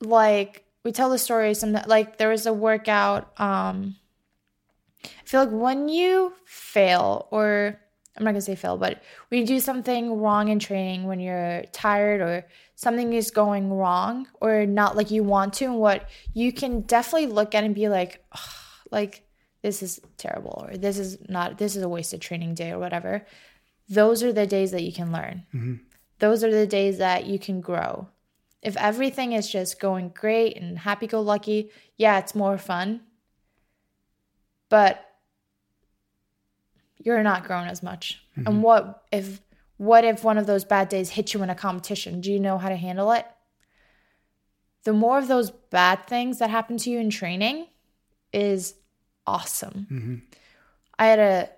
[0.00, 3.96] Like we tell the story some like there was a workout um
[5.04, 7.80] I feel like when you fail or
[8.16, 11.64] I'm not gonna say fail, but when you do something wrong in training, when you're
[11.72, 12.46] tired or
[12.76, 17.26] something is going wrong or not like you want to, and what you can definitely
[17.26, 18.40] look at and be like, "Ugh,
[18.90, 19.24] like
[19.62, 23.26] this is terrible or this is not this is a wasted training day or whatever.
[23.88, 25.46] Those are the days that you can learn.
[25.54, 25.74] Mm-hmm.
[26.18, 28.08] Those are the days that you can grow.
[28.62, 33.00] If everything is just going great and happy go lucky, yeah, it's more fun.
[34.68, 35.04] But
[37.04, 38.20] you're not growing as much.
[38.46, 39.40] And what if
[39.76, 42.20] what if one of those bad days hit you in a competition?
[42.20, 43.26] Do you know how to handle it?
[44.84, 47.66] The more of those bad things that happen to you in training
[48.32, 48.74] is
[49.26, 50.22] awesome.
[50.98, 51.50] I had a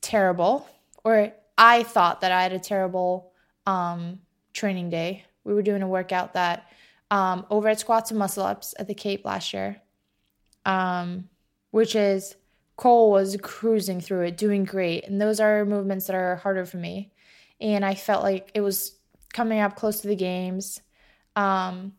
[0.00, 0.68] terrible,
[1.04, 3.32] or I thought that I had a terrible
[3.66, 4.20] um,
[4.52, 5.24] training day.
[5.44, 6.66] We were doing a workout that
[7.10, 9.80] um, over at Squats and Muscle Ups at the Cape last year,
[10.64, 11.28] um,
[11.70, 12.36] which is
[12.78, 15.04] Cole was cruising through it, doing great.
[15.04, 17.10] And those are movements that are harder for me.
[17.60, 18.96] And I felt like it was
[19.34, 20.80] coming up close to the games.
[21.34, 21.94] Um,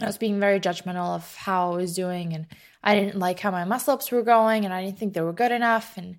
[0.00, 2.46] I was being very judgmental of how I was doing, and
[2.84, 5.32] I didn't like how my muscle ups were going, and I didn't think they were
[5.32, 5.96] good enough.
[5.96, 6.18] And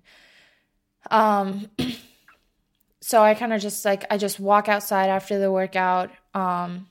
[1.10, 1.70] um,
[3.00, 6.88] so I kind of just like I just walk outside after the workout, um,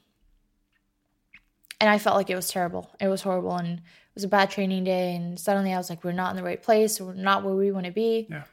[1.80, 2.90] and I felt like it was terrible.
[3.00, 3.82] It was horrible, and
[4.18, 5.16] was a bad training day.
[5.16, 7.00] And suddenly I was like, we're not in the right place.
[7.00, 8.28] We're not where we want to be.
[8.30, 8.44] Yeah.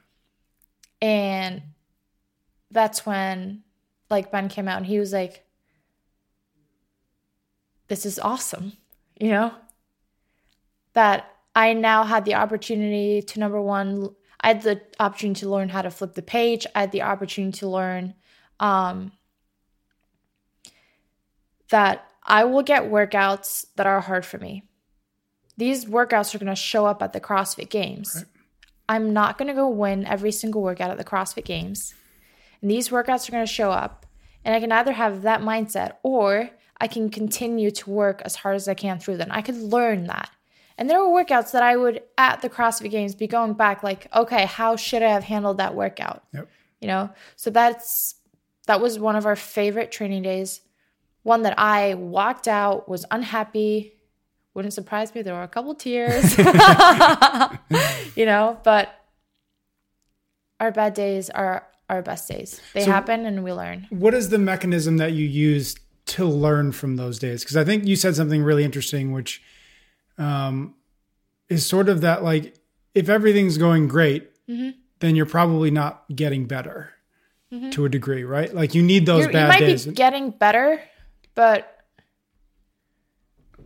[1.01, 1.63] And
[2.71, 3.63] that's when
[4.11, 5.45] like Ben came out and he was like,
[7.89, 8.73] this is awesome,
[9.19, 9.55] you know?
[10.93, 15.71] That I now had the opportunity to number one, I had the opportunity to learn
[15.71, 16.67] how to flip the page.
[16.75, 18.15] I had the opportunity to learn
[18.61, 19.13] um,
[21.71, 24.65] that I will get workouts that are hard for me.
[25.57, 28.25] These workouts are going to show up at the CrossFit Games.
[28.89, 31.95] I'm not going to go win every single workout at the CrossFit Games.
[32.61, 34.07] And these workouts are going to show up.
[34.45, 38.57] And I can either have that mindset or I can continue to work as hard
[38.57, 39.29] as I can through them.
[39.31, 40.31] I could learn that.
[40.77, 44.09] And there were workouts that I would at the CrossFit Games be going back like,
[44.15, 46.25] okay, how should I have handled that workout?
[46.35, 46.49] Yep.
[46.81, 47.11] You know?
[47.37, 48.17] So that's
[48.67, 50.61] that was one of our favorite training days.
[51.23, 53.94] One that I walked out, was unhappy.
[54.55, 55.23] Wouldn't surprise me.
[55.23, 56.37] There were a couple tears.
[58.17, 58.95] you know, but
[60.61, 62.61] our bad days are our best days.
[62.73, 63.87] They So- happen and we learn.
[63.91, 65.75] What is the mechanism that you use
[66.07, 67.43] to learn from those days?
[67.43, 69.43] Because I think you said something really interesting, which
[70.19, 70.75] um,
[71.49, 72.55] is sort of that like
[72.95, 74.79] if everything's going great, Mm-hmm.
[75.01, 76.91] then you're probably not getting better
[77.71, 78.53] to a degree, right?
[78.55, 79.87] Like you need those You're, you bad might days.
[79.87, 80.83] be getting better,
[81.35, 81.74] but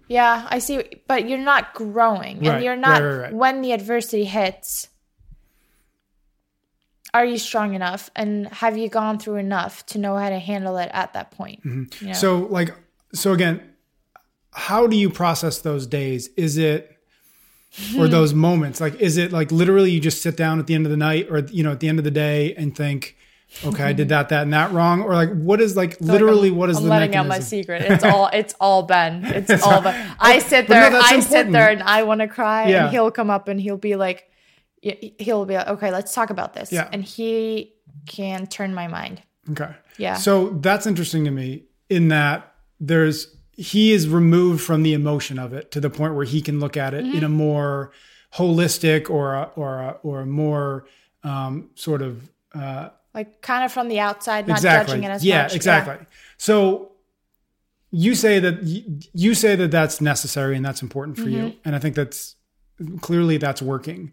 [0.08, 0.82] yeah, I see.
[1.06, 4.88] But you're not growing, Right, and you're not right, right, when the adversity hits.
[7.14, 10.76] Are you strong enough, and have you gone through enough to know how to handle
[10.76, 11.60] it at that point?
[11.64, 11.86] You know?
[11.86, 12.12] Mm-hmm.
[12.14, 12.74] So like
[13.12, 13.62] so again,
[14.52, 16.28] how do you process those days?
[16.36, 16.96] Is it
[17.96, 18.80] or those moments?
[18.80, 21.28] Like is it like literally you just sit down at the end of the night
[21.30, 23.16] or you know at the end of the day and think,
[23.64, 25.02] okay, I did that, that, and that wrong?
[25.02, 27.82] Or like what is like literally what is I'm the letting out my secret.
[27.82, 29.24] It's all it's all Ben.
[29.24, 30.16] It's all Ben.
[30.20, 32.84] I sit no, there, that's I sit there, and I want to cry, Yeah.
[32.84, 34.30] and he'll come up and he'll be like,
[34.80, 36.88] he'll be like, okay, let's talk about this, Yeah.
[36.92, 37.74] and he
[38.06, 39.22] can turn my mind.
[39.50, 39.70] Okay.
[39.96, 40.14] Yeah.
[40.14, 45.52] So that's interesting to me in that there's he is removed from the emotion of
[45.52, 47.16] it to the point where he can look at it Mm-hmm.
[47.18, 47.90] in a more
[48.34, 50.86] holistic or a, or a, or a more
[51.24, 55.24] um, sort of uh, Like kind of from the outside, not exactly judging it as
[55.24, 55.54] yeah much.
[55.56, 56.06] exactly.
[56.36, 56.92] So
[57.90, 58.62] you say that
[59.14, 61.58] you say that that's necessary and that's important for you, Mm-hmm.
[61.64, 62.36] and I think that's
[63.00, 64.12] clearly that's working.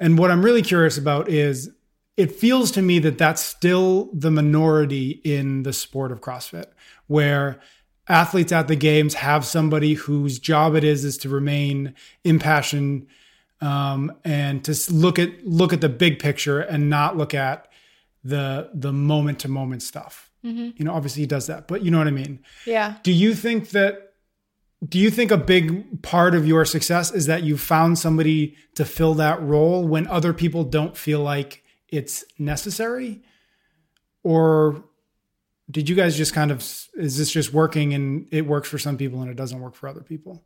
[0.00, 1.70] And what I'm really curious about is
[2.16, 6.66] it feels to me that that's still the minority in the sport of CrossFit,
[7.06, 7.60] where
[8.08, 13.06] athletes at the games have somebody whose job it is is to remain impassioned
[13.60, 17.68] um, and to look at look at the big picture and not look at
[18.24, 20.30] the the moment to moment stuff.
[20.44, 22.40] You know, obviously he does that, but you know what I mean.
[22.66, 22.96] Yeah.
[23.04, 24.14] Do you think that
[24.88, 28.84] do you think a big part of your success is that you found somebody to
[28.84, 33.22] fill that role when other people don't feel like it's necessary?
[34.24, 34.82] Or
[35.70, 36.58] did you guys just kind of
[36.94, 39.88] is this just working and it works for some people and it doesn't work for
[39.88, 40.44] other people?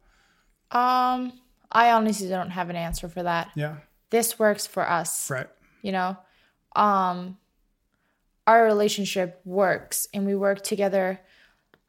[0.71, 1.33] Um,
[1.73, 3.49] I honestly don't have an answer for that.
[3.55, 3.77] Yeah.
[4.11, 5.31] This works for us.
[5.31, 5.49] Right.
[5.81, 6.19] you know
[6.75, 7.39] um
[8.47, 11.21] our relationship works and we work together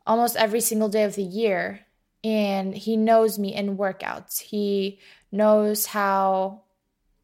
[0.06, 1.82] almost every single day of the year
[2.24, 5.00] and he knows me in workouts he
[5.32, 6.62] knows how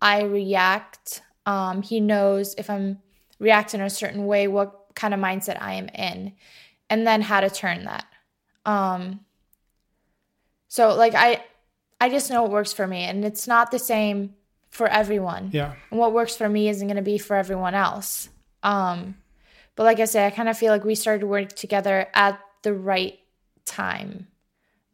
[0.02, 3.00] i react um he knows if i'm
[3.40, 6.34] reacting a certain way what kind of mindset i am in
[6.90, 8.06] and then how to turn that
[8.66, 9.20] um
[10.68, 11.44] so like i
[12.00, 14.36] i just know it works for me and it's not the same
[14.70, 15.74] for everyone Yeah.
[15.92, 18.30] and what works for me isn't going to be for everyone else.
[18.64, 19.16] Um,
[19.76, 22.74] but like I said, I kind of feel like we started working together at the
[22.74, 23.20] right
[23.66, 24.28] time,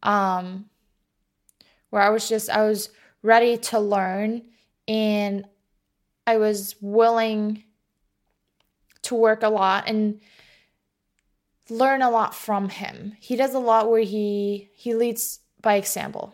[0.03, 0.65] um,
[1.89, 2.89] where I was just I was
[3.21, 4.43] ready to learn
[4.87, 5.45] and
[6.25, 7.63] I was willing
[9.03, 10.19] to work a lot and
[11.69, 13.15] learn a lot from him.
[13.19, 16.33] He does a lot where he he leads by example.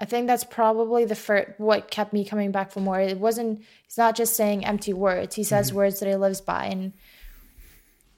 [0.00, 3.00] I think that's probably the first what kept me coming back for more.
[3.00, 5.34] It wasn't he's not just saying empty words.
[5.34, 6.92] He says words that he lives by and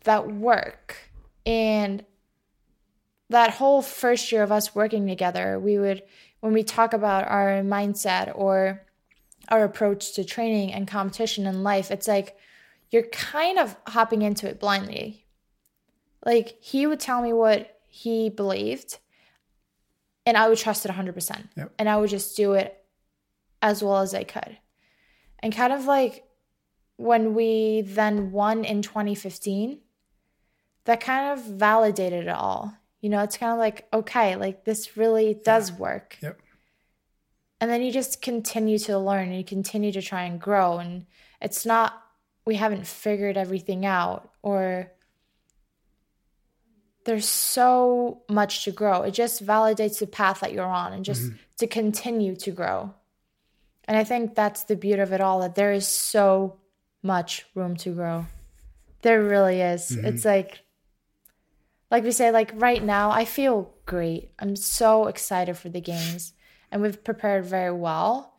[0.04, 0.96] that work.
[1.46, 2.04] And
[3.28, 6.02] that whole first year of us working together, we would
[6.40, 8.82] when we talk about our mindset or
[9.48, 12.36] our approach to training and competition in life, it's like
[12.90, 15.26] you're kind of hopping into it blindly.
[16.24, 18.98] Like he would tell me what he believed
[20.26, 21.48] and I would trust it 100%.
[21.56, 21.72] Yep.
[21.78, 22.84] And I would just do it
[23.62, 24.58] as well as I could.
[25.40, 26.24] And kind of like
[26.96, 29.80] when we then won in 2015,
[30.84, 32.74] that kind of validated it all.
[33.00, 36.18] You know, it's kind of like, okay, like this really does work.
[36.22, 36.40] Yep.
[37.60, 40.78] And then you just continue to learn and you continue to try and grow.
[40.78, 41.06] And
[41.40, 42.02] it's not,
[42.46, 44.90] we haven't figured everything out or
[47.04, 49.02] there's so much to grow.
[49.02, 51.36] It just validates the path that you're on and just mm-hmm.
[51.58, 52.94] to continue to grow.
[53.84, 56.58] And I think that's the beauty of it all that there is so
[57.02, 58.26] much room to grow.
[59.02, 59.90] There really is.
[59.90, 60.06] Mm-hmm.
[60.06, 60.60] It's like,
[61.90, 64.30] like we say, like right now, I feel great.
[64.38, 66.32] I'm so excited for the games
[66.70, 68.34] and we've prepared very well.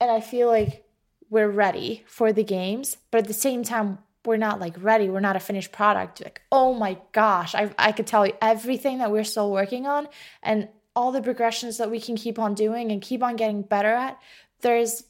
[0.00, 0.84] And I feel like
[1.28, 5.08] we're ready for the games, but at the same time, we're not like ready.
[5.08, 6.22] We're not a finished product.
[6.22, 10.08] Like, oh my gosh, I, I could tell you everything that we're still working on
[10.42, 13.88] and all the progressions that we can keep on doing and keep on getting better
[13.88, 14.20] at.
[14.60, 15.04] There's,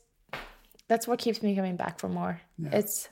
[0.88, 2.40] that's what keeps me coming back for more.
[2.72, 3.08] It's,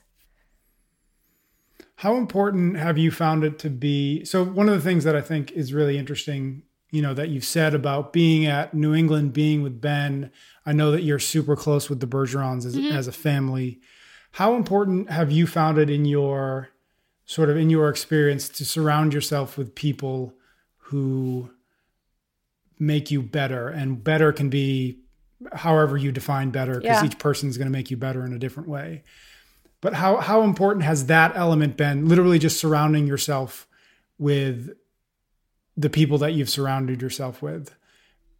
[2.01, 4.25] How important have you found it to be?
[4.25, 7.45] So, one of the things that I think is really interesting, you know, that you've
[7.45, 10.31] said about being at New England, being with Ben,
[10.65, 12.91] I know that you're super close with the Bergerons as, mm-hmm.
[12.91, 13.81] as a family.
[14.31, 16.69] How important have you found it in your
[17.27, 20.33] sort of in your experience to surround yourself with people
[20.77, 21.51] who
[22.79, 24.97] make you better and better can be
[25.53, 27.05] however you define better because Yeah.
[27.05, 29.03] each person is going to make you better in a different way
[29.81, 33.67] but how how important has that element been literally just surrounding yourself
[34.17, 34.75] with
[35.75, 37.75] the people that you've surrounded yourself with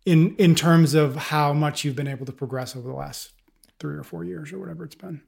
[0.05, 3.31] in in terms of how much you've been able to progress over the last
[3.79, 5.21] 3 or 4 years or whatever it's been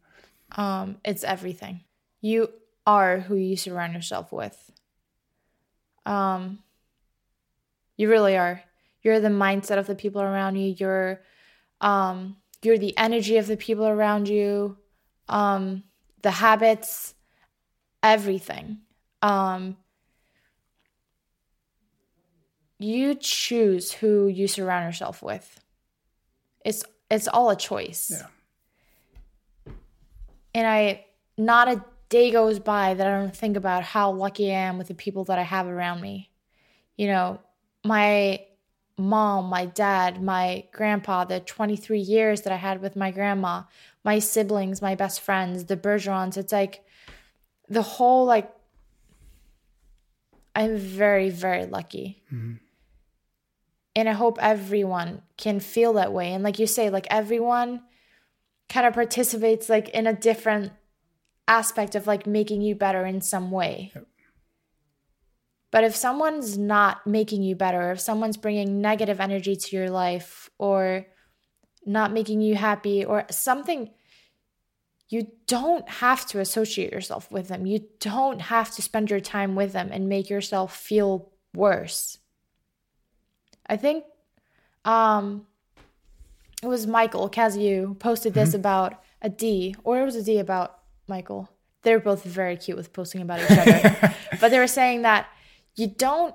[0.55, 1.82] Um, it's everything.
[2.22, 2.49] You
[2.86, 4.72] are who you surround yourself with.
[6.05, 6.59] Um,
[7.97, 8.64] you really are.
[9.01, 10.76] You're the mindset of the people around you.
[10.78, 11.22] You're,
[11.82, 14.78] um, you're the energy of the people around you.
[15.28, 15.84] Um,
[16.24, 17.14] the habits,
[18.02, 18.80] everything.
[19.22, 19.78] Um,
[22.80, 25.60] you choose who you surround yourself with.
[26.66, 28.12] It's it's all a choice.
[28.12, 29.74] Yeah.
[30.56, 31.06] And I
[31.38, 34.88] not a day goes by that I don't think about how lucky I am with
[34.88, 36.30] the people that I have around me.
[36.98, 37.40] You know,
[37.84, 38.46] my
[38.98, 43.64] mom, my dad, my grandpa, the 23 years that I had with my grandma,
[44.04, 46.38] my siblings, my best friends, the Bergerons.
[46.38, 46.84] It's like
[47.70, 48.51] the whole like
[50.56, 52.22] I'm very, very lucky.
[52.32, 52.56] Mm-hmm.
[53.95, 56.34] And I hope everyone can feel that way.
[56.34, 57.82] And like you say, like everyone
[58.70, 60.72] kind of participates like in a different
[61.47, 63.93] aspect of like making you better in some way.
[65.72, 70.49] But if someone's not making you better, if someone's bringing negative energy to your life
[70.60, 71.08] or
[71.86, 73.90] not making you happy or something,
[75.10, 77.66] you don't have to associate yourself with them.
[77.66, 82.18] You don't have to spend your time with them and make yourself feel worse.
[83.68, 84.06] I think
[84.86, 85.46] um
[86.62, 90.80] it was Michael Kaziu posted this about a D, or it was a D about
[91.08, 91.50] Michael.
[91.82, 94.16] They're both very cute with posting about each other.
[94.42, 95.28] but they were saying that
[95.76, 96.34] you don't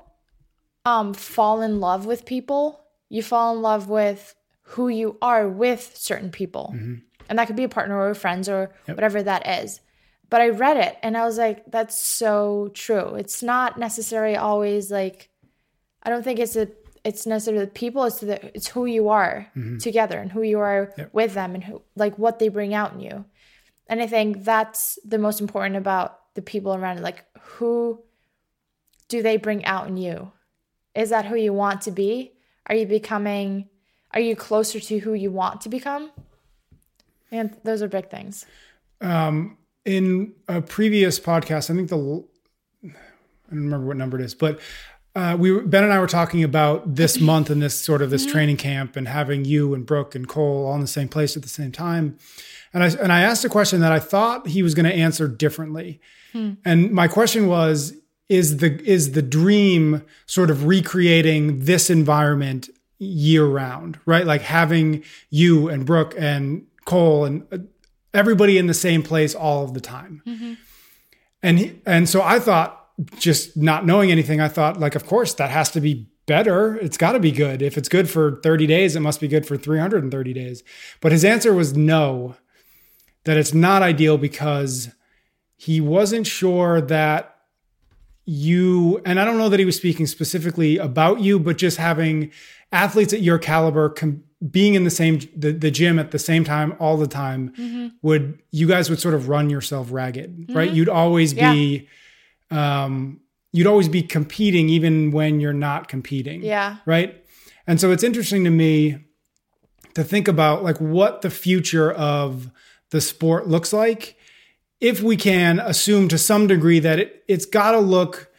[0.84, 2.84] um fall in love with people.
[3.08, 4.34] You fall in love with
[4.72, 6.74] who you are with certain people.
[7.28, 9.80] And that could be a partner or friends or whatever that is.
[10.30, 13.14] But I read it and I was like, that's so true.
[13.14, 15.30] It's not necessarily always like
[16.02, 16.68] I don't think it's a
[17.02, 19.78] it's necessarily the people, it's the it's who you are mm-hmm.
[19.78, 23.00] together and who you are with them and who like what they bring out in
[23.00, 23.24] you.
[23.86, 27.02] And I think that's the most important about the people around you.
[27.02, 28.02] Like who
[29.08, 30.30] do they bring out in you?
[30.94, 32.34] Is that who you want to be?
[32.66, 33.70] Are you becoming
[34.12, 36.10] are you closer to who you want to become?
[37.30, 38.46] And those are big things.
[39.00, 42.24] Um, in a previous podcast, I think the
[42.84, 44.60] I don't remember what number it is, but
[45.14, 48.10] uh, we were, Ben and I were talking about this month and this sort of
[48.10, 48.32] this mm-hmm.
[48.32, 51.42] training camp and having you and Brooke and Cole all in the same place at
[51.42, 52.18] the same time.
[52.72, 55.26] And I and I asked a question that I thought he was going to answer
[55.26, 56.00] differently.
[56.32, 56.52] Hmm.
[56.64, 57.94] And my question was
[58.28, 62.68] is the is the dream sort of recreating this environment
[62.98, 64.26] year round, right?
[64.26, 67.58] Like having you and Brooke and Cole and uh,
[68.12, 70.22] everybody in the same place all of the time.
[71.42, 72.74] And he, and so I thought
[73.18, 76.76] just not knowing anything, I thought like of course that has to be better.
[76.76, 77.62] It's got to be good.
[77.62, 80.62] If it's good for 30 days, it must be good for 330 days.
[81.00, 82.36] But his answer was no.
[83.24, 84.90] That it's not ideal because
[85.56, 87.34] he wasn't sure that
[88.24, 92.30] you and I don't know that he was speaking specifically about you, but just having
[92.72, 96.44] athletes at your caliber com- being in the same the, the gym at the same
[96.44, 100.70] time all the time would you guys would sort of run yourself ragged, right?
[100.70, 101.88] You'd always be
[102.50, 103.20] um
[103.52, 106.42] you'd always be competing even when you're not competing.
[106.42, 106.76] Yeah.
[106.86, 107.24] Right?
[107.66, 108.98] And so it's interesting to me
[109.94, 112.50] to think about like what the future of
[112.90, 114.16] the sport looks like
[114.80, 118.30] if we can assume to some degree that it, it's got to look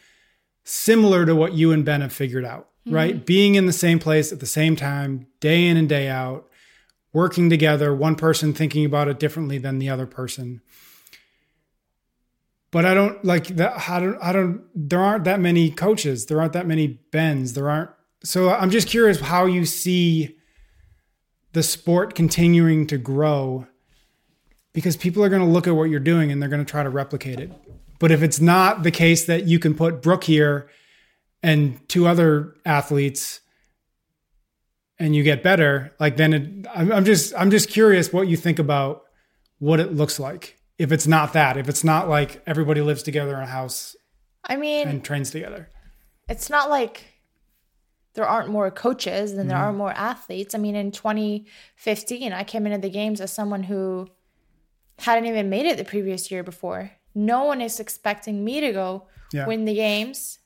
[0.64, 2.94] similar to what you and Ben have figured out, Mm-hmm.
[2.94, 3.26] right?
[3.26, 6.48] Being in the same place at the same time, day in and day out,
[7.12, 10.62] working together, one person thinking about it differently than the other person.
[12.70, 13.88] But I don't like that.
[13.88, 16.26] I don't, I don't, there aren't that many coaches.
[16.26, 17.52] There aren't that many Bens.
[17.52, 17.90] There aren't.
[18.22, 20.36] So I'm just curious how you see
[21.52, 23.66] the sport continuing to grow
[24.72, 26.82] because people are going to look at what you're doing and they're going to try
[26.82, 27.50] to replicate it.
[27.98, 30.68] But if it's not the case that you can put Brooke here
[31.42, 33.40] and two other athletes
[34.98, 38.36] and you get better, like then it, I'm, I'm just I'm just curious what you
[38.36, 39.02] think about
[39.58, 40.58] what it looks like.
[40.78, 43.96] If it's not that, if it's not like everybody lives together in a house
[44.44, 45.68] I mean, and trains together.
[46.28, 47.04] it's not like
[48.14, 49.66] there aren't more coaches than there mm-hmm.
[49.68, 50.54] are more athletes.
[50.54, 54.08] I mean, in 2015, I came into the games as someone who
[54.98, 56.90] hadn't even made it the previous year before.
[57.14, 59.46] no one is expecting me to go Yeah.
[59.46, 60.39] win the games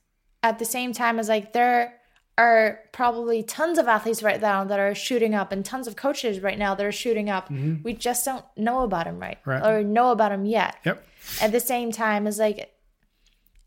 [0.45, 1.95] at the same time as like there
[2.37, 6.41] are probably tons of athletes right now that are shooting up and tons of coaches
[6.41, 7.49] right now that are shooting up.
[7.51, 9.51] We just don't know about them right, Mm-hmm.
[9.51, 9.65] Right.
[9.67, 10.77] or know about them yet.
[10.85, 11.05] Yep.
[11.41, 12.59] At the same time as like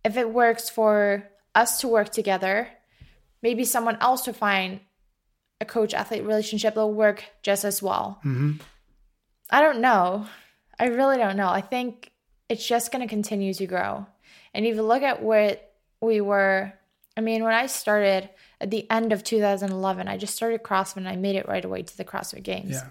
[0.04, 1.24] if it works for
[1.56, 2.68] us to work together,
[3.42, 4.82] maybe someone else to find
[5.60, 8.20] a coach athlete relationship that'll work just as well.
[9.50, 10.28] I don't know.
[10.78, 11.50] I really don't know.
[11.50, 12.12] I think
[12.50, 14.06] it's just going to continue to grow.
[14.54, 15.58] And if you look at where
[16.02, 16.74] we were,
[17.16, 18.30] I mean, when I started
[18.60, 21.84] at the end of 2011, I just started CrossFit and I made it right away
[21.84, 22.72] to the CrossFit Games.
[22.72, 22.88] Yeah.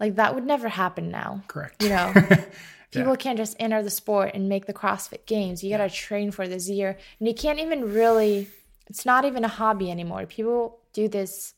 [0.00, 1.42] Like that would never happen now.
[1.48, 1.82] Correct.
[1.82, 2.12] You know,
[2.90, 5.62] people can't just enter the sport and make the CrossFit Games.
[5.62, 6.96] You got to train for this year.
[7.18, 8.48] And you can't even really,
[8.86, 10.26] it's not even a hobby anymore.
[10.26, 11.54] People do this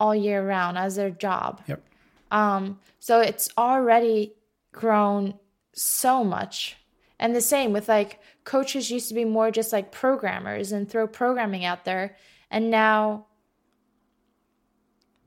[0.00, 1.62] all year round as their job.
[1.66, 1.82] Yep.
[2.30, 4.34] Um, so it's already
[4.72, 5.34] grown
[5.74, 6.76] so much.
[7.18, 11.06] And the same with like coaches used to be more just like programmers and throw
[11.06, 12.16] programming out there.
[12.50, 13.26] And now,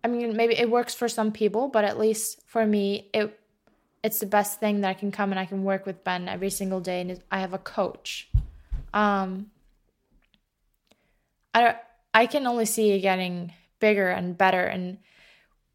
[0.04, 3.38] I mean, maybe it works for some people, but at least for me, it
[4.04, 6.50] it's the best thing that I can come and I can work with Ben every
[6.50, 8.30] single day, and I have a coach.
[8.94, 9.52] Um,
[11.54, 11.76] I
[12.14, 14.98] I can only see it getting bigger and better, and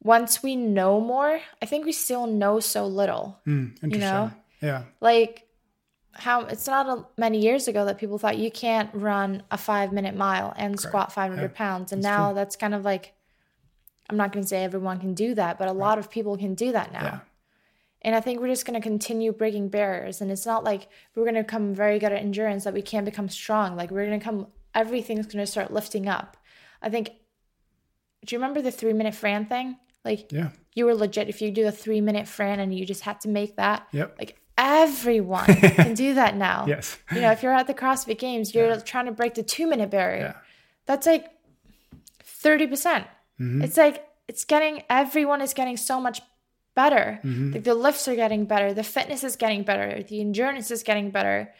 [0.03, 3.39] once we know more, I think we still know so little.
[3.47, 4.01] Mm, interesting.
[4.01, 4.31] know?
[4.61, 4.85] Yeah.
[5.01, 5.46] Like
[6.19, 9.93] how it's not a, many years ago that people thought you can't run a five
[9.93, 12.35] minute mile and squat 500 Yeah, pounds, and that's now true.
[12.35, 13.13] that's kind of like
[14.09, 16.55] I'm not going to say everyone can do that, but a lot of people can
[16.55, 17.03] do that now.
[17.03, 17.19] Yeah.
[18.03, 20.21] And I think we're just going to continue breaking barriers.
[20.21, 20.87] And it's not like
[21.17, 23.75] we're going to become very good at endurance that we can't become strong.
[23.75, 24.47] Like we're going to come,
[24.77, 26.37] everything's going to start lifting up.
[26.81, 27.11] I think,
[28.25, 29.77] do you remember the three minute Fran thing?
[30.05, 30.51] Like Yeah.
[30.75, 33.29] you were legit, if you do a three minute Fran and you just had to
[33.29, 34.15] make that, Yep.
[34.21, 36.67] like everyone can do that now.
[36.77, 36.99] Yes.
[37.13, 39.91] You know, if you're at the CrossFit Games, you're trying to break the two minute
[39.91, 40.35] barrier.
[40.35, 40.41] Yeah.
[40.87, 41.31] That's like
[42.25, 42.69] 30%.
[42.71, 43.07] percent
[43.41, 43.63] Mm-hmm.
[43.63, 46.23] It's like, it's getting, everyone is getting so much
[46.75, 47.21] better.
[47.23, 47.53] Mm-hmm.
[47.53, 51.11] Like the lifts are getting better, the fitness is getting better, the endurance is getting
[51.11, 51.53] better.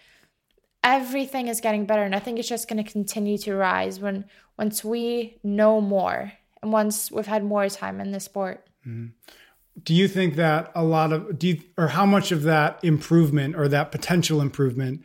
[0.83, 2.03] Everything is getting better.
[2.03, 4.25] And I think it's just going to continue to rise when,
[4.57, 6.33] once we know more
[6.63, 8.67] and once we've had more time in the sport.
[9.83, 13.57] Do you think that a lot of do you or how much of that improvement
[13.57, 15.03] or that potential improvement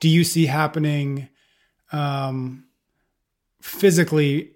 [0.00, 1.28] do you see happening
[1.92, 2.64] um,
[3.60, 4.52] physically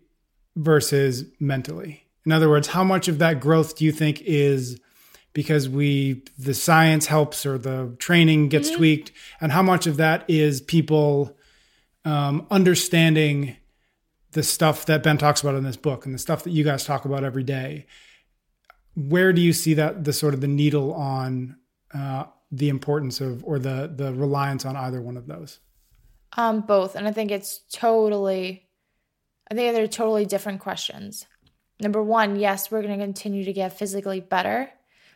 [0.57, 2.05] versus mentally?
[2.25, 4.79] In other words, how much of that growth do you think is
[5.33, 10.25] because we the science helps or the training gets tweaked, and how much of that
[10.29, 11.37] is people
[12.05, 13.57] um, understanding
[14.33, 16.85] the stuff that Ben talks about in this book and the stuff that you guys
[16.85, 17.87] talk about every day?
[18.99, 21.57] Where do you see that the sort of the needle on
[21.95, 25.61] uh, the importance of or the the reliance on either one of those?
[26.37, 28.67] Um, both, and I think it's totally.
[29.51, 31.27] I think they're totally different questions.
[31.81, 34.71] Number one, yes, we're going to continue to get physically better,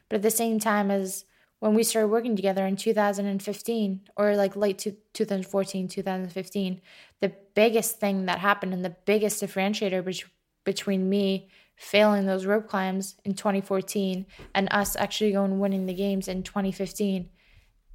[0.09, 1.25] but at the same time as
[1.59, 6.81] when we started working together in 2015 or like late to 2014, 2015,
[7.21, 10.31] the biggest thing that happened and the biggest differentiator bet-
[10.65, 11.51] between me
[11.83, 14.25] failing those rope climbs in 2014
[14.55, 17.29] and us actually going winning the games in 2015,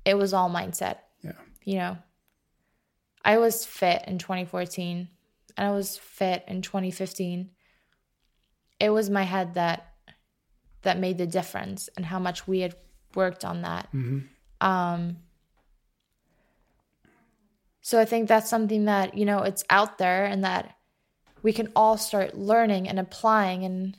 [0.03, 1.31] it was all mindset Yeah,
[1.63, 1.97] you know,
[3.23, 5.07] I was fit in 2014
[5.55, 7.49] and I was fit in 2015.
[8.79, 9.93] It was my head that
[10.81, 12.75] that made the difference and how much we had
[13.15, 13.87] worked on that.
[14.59, 15.17] Um
[17.79, 20.76] so I think that's something that, you know, it's out there and that
[21.43, 23.97] we can all start learning and applying and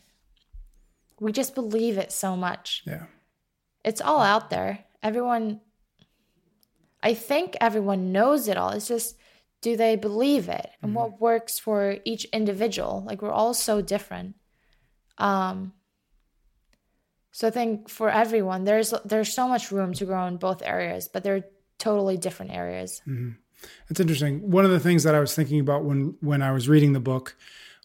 [1.21, 3.05] we just believe it so much yeah,
[3.85, 4.85] it's all out there.
[5.03, 5.61] Everyone,
[7.03, 8.71] I think everyone knows it all.
[8.71, 9.17] It's just,
[9.61, 13.03] do they believe it and what works for each individual?
[13.07, 14.37] Like we're all so different.
[15.17, 15.73] Um,
[17.33, 21.09] so I think for everyone, there's there's so much room to grow in both areas,
[21.09, 21.45] but they're
[21.79, 23.01] totally different areas.
[23.89, 24.51] It's interesting.
[24.51, 27.01] One of the things that I was thinking about when when I was reading the
[27.01, 27.37] book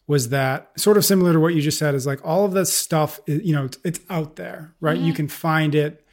[0.06, 2.72] was that sort of similar to what you just said is like all of this
[2.72, 4.98] stuff is, you know it's, it's out there right?
[4.98, 5.16] You mm-hmm.
[5.16, 6.04] can find it.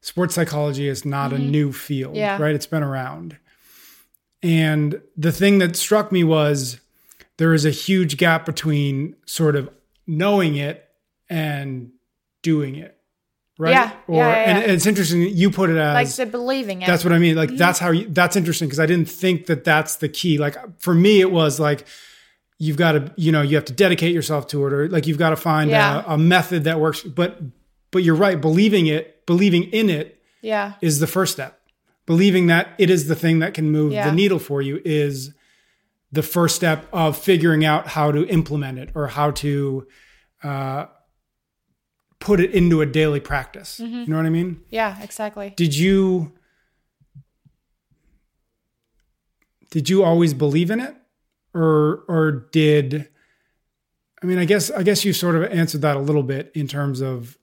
[0.00, 1.50] Sports psychology is not a mm-hmm.
[1.50, 2.38] new field Yeah.
[2.40, 2.54] right?
[2.54, 3.38] It's been around.
[4.42, 6.78] And the thing that struck me was
[7.38, 9.70] there is a huge gap between sort of
[10.06, 10.86] knowing it
[11.30, 11.90] and
[12.42, 12.93] doing it
[13.58, 13.92] right Yeah.
[14.06, 14.72] or Yeah, yeah, and yeah.
[14.74, 16.86] it's interesting that you put it as Like the believing it.
[16.86, 17.36] that's what I mean.
[17.36, 20.38] Like that's how you, that's interesting because I didn't think that that's the key.
[20.38, 21.86] Like for me, it was like
[22.58, 25.18] you've got to, you know, you have to dedicate yourself to it, or like you've
[25.18, 27.02] got to find a, a method that works.
[27.02, 27.40] But
[27.90, 28.40] but you're right.
[28.40, 30.74] Believing it, believing in it, yeah.
[30.80, 31.60] is the first step,
[32.06, 35.32] believing that it is the thing that can move the needle for you is
[36.12, 39.86] the first step of figuring out how to implement it or how to
[40.44, 40.86] uh,
[42.24, 43.78] put it into a daily practice.
[43.78, 43.94] Mm-hmm.
[43.94, 44.62] You know what I mean?
[44.70, 45.52] Yeah, exactly.
[45.56, 46.32] Did you
[49.70, 50.96] did you always believe in it,
[51.52, 53.08] or or did
[54.22, 54.38] I mean?
[54.38, 57.38] I guess I guess you sort of answered that a little bit in terms of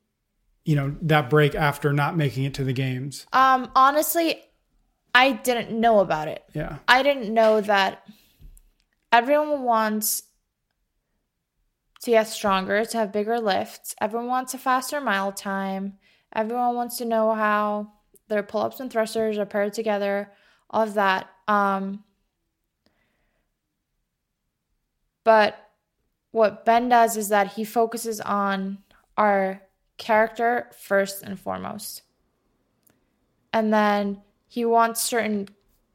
[0.65, 3.27] you know that break after not making it to the games.
[3.31, 4.41] Um, honestly,
[5.13, 6.43] I didn't know about it.
[6.53, 6.77] Yeah.
[6.87, 8.03] I didn't know that
[9.11, 10.23] everyone wants
[12.01, 13.95] to get stronger, to have bigger lifts.
[14.01, 15.97] Everyone wants a faster mile time.
[16.33, 17.93] Everyone wants to know how
[18.27, 20.31] their pull ups and thrusters are paired together,
[20.69, 21.29] all of that.
[21.47, 22.03] Um,
[25.23, 25.55] but
[26.31, 28.79] what Ben does is that he focuses on
[29.17, 29.61] our
[29.97, 32.01] character first and foremost.
[33.53, 35.49] And then he wants certain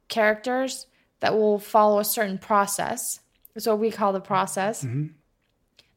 [0.07, 0.85] characters
[1.19, 3.19] that will follow a certain process.
[3.53, 4.85] That's what we call the process.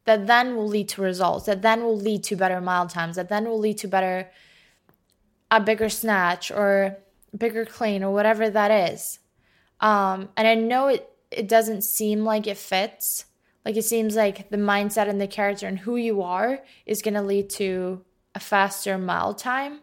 [0.05, 3.29] That then will lead to results, that then will lead to better mile times, that
[3.29, 4.31] then will lead to better,
[5.51, 6.97] a bigger snatch or
[7.37, 9.19] bigger clean or whatever that is.
[9.79, 13.25] Um, and I know it, it doesn't seem like it fits.
[13.63, 17.13] Like it seems like the mindset and the character and who you are is going
[17.13, 19.81] to lead to a faster mile time,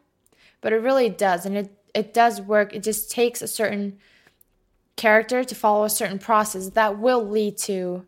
[0.61, 1.47] but it really does.
[1.47, 2.75] And it, it does work.
[2.75, 3.99] It just takes a certain
[4.97, 8.05] character to follow a certain process that will lead to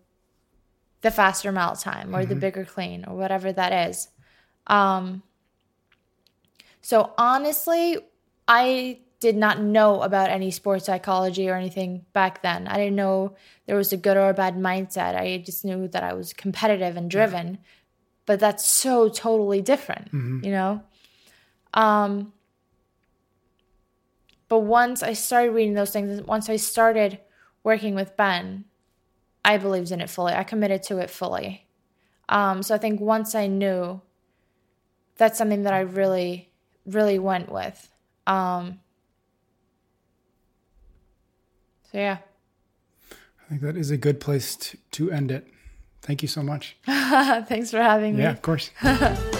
[1.02, 4.08] the faster melt time or the bigger clean or whatever that is.
[4.66, 5.22] Um,
[6.82, 7.98] so honestly,
[8.46, 12.66] I did not know about any sports psychology or anything back then.
[12.66, 13.34] I didn't know
[13.66, 15.14] there was a good or a bad mindset.
[15.14, 17.58] I just knew that I was competitive and driven.
[18.26, 20.08] But that's so totally different,
[20.44, 20.82] you know?
[21.74, 22.32] Um
[24.48, 27.20] but once I started reading those things, once I started
[27.62, 28.64] working with Ben,
[29.44, 30.32] I believed in it fully.
[30.32, 31.66] I committed to it fully.
[32.28, 34.00] Um, so I think once I knew,
[35.16, 36.50] that's something that I really,
[36.86, 37.90] really went with.
[38.26, 38.80] Um,
[41.90, 42.18] so yeah.
[43.10, 45.48] I think that is a good place to, to end it.
[46.02, 46.76] Thank you so much.
[46.86, 48.22] Thanks for having me.
[48.22, 48.70] Yeah, of course.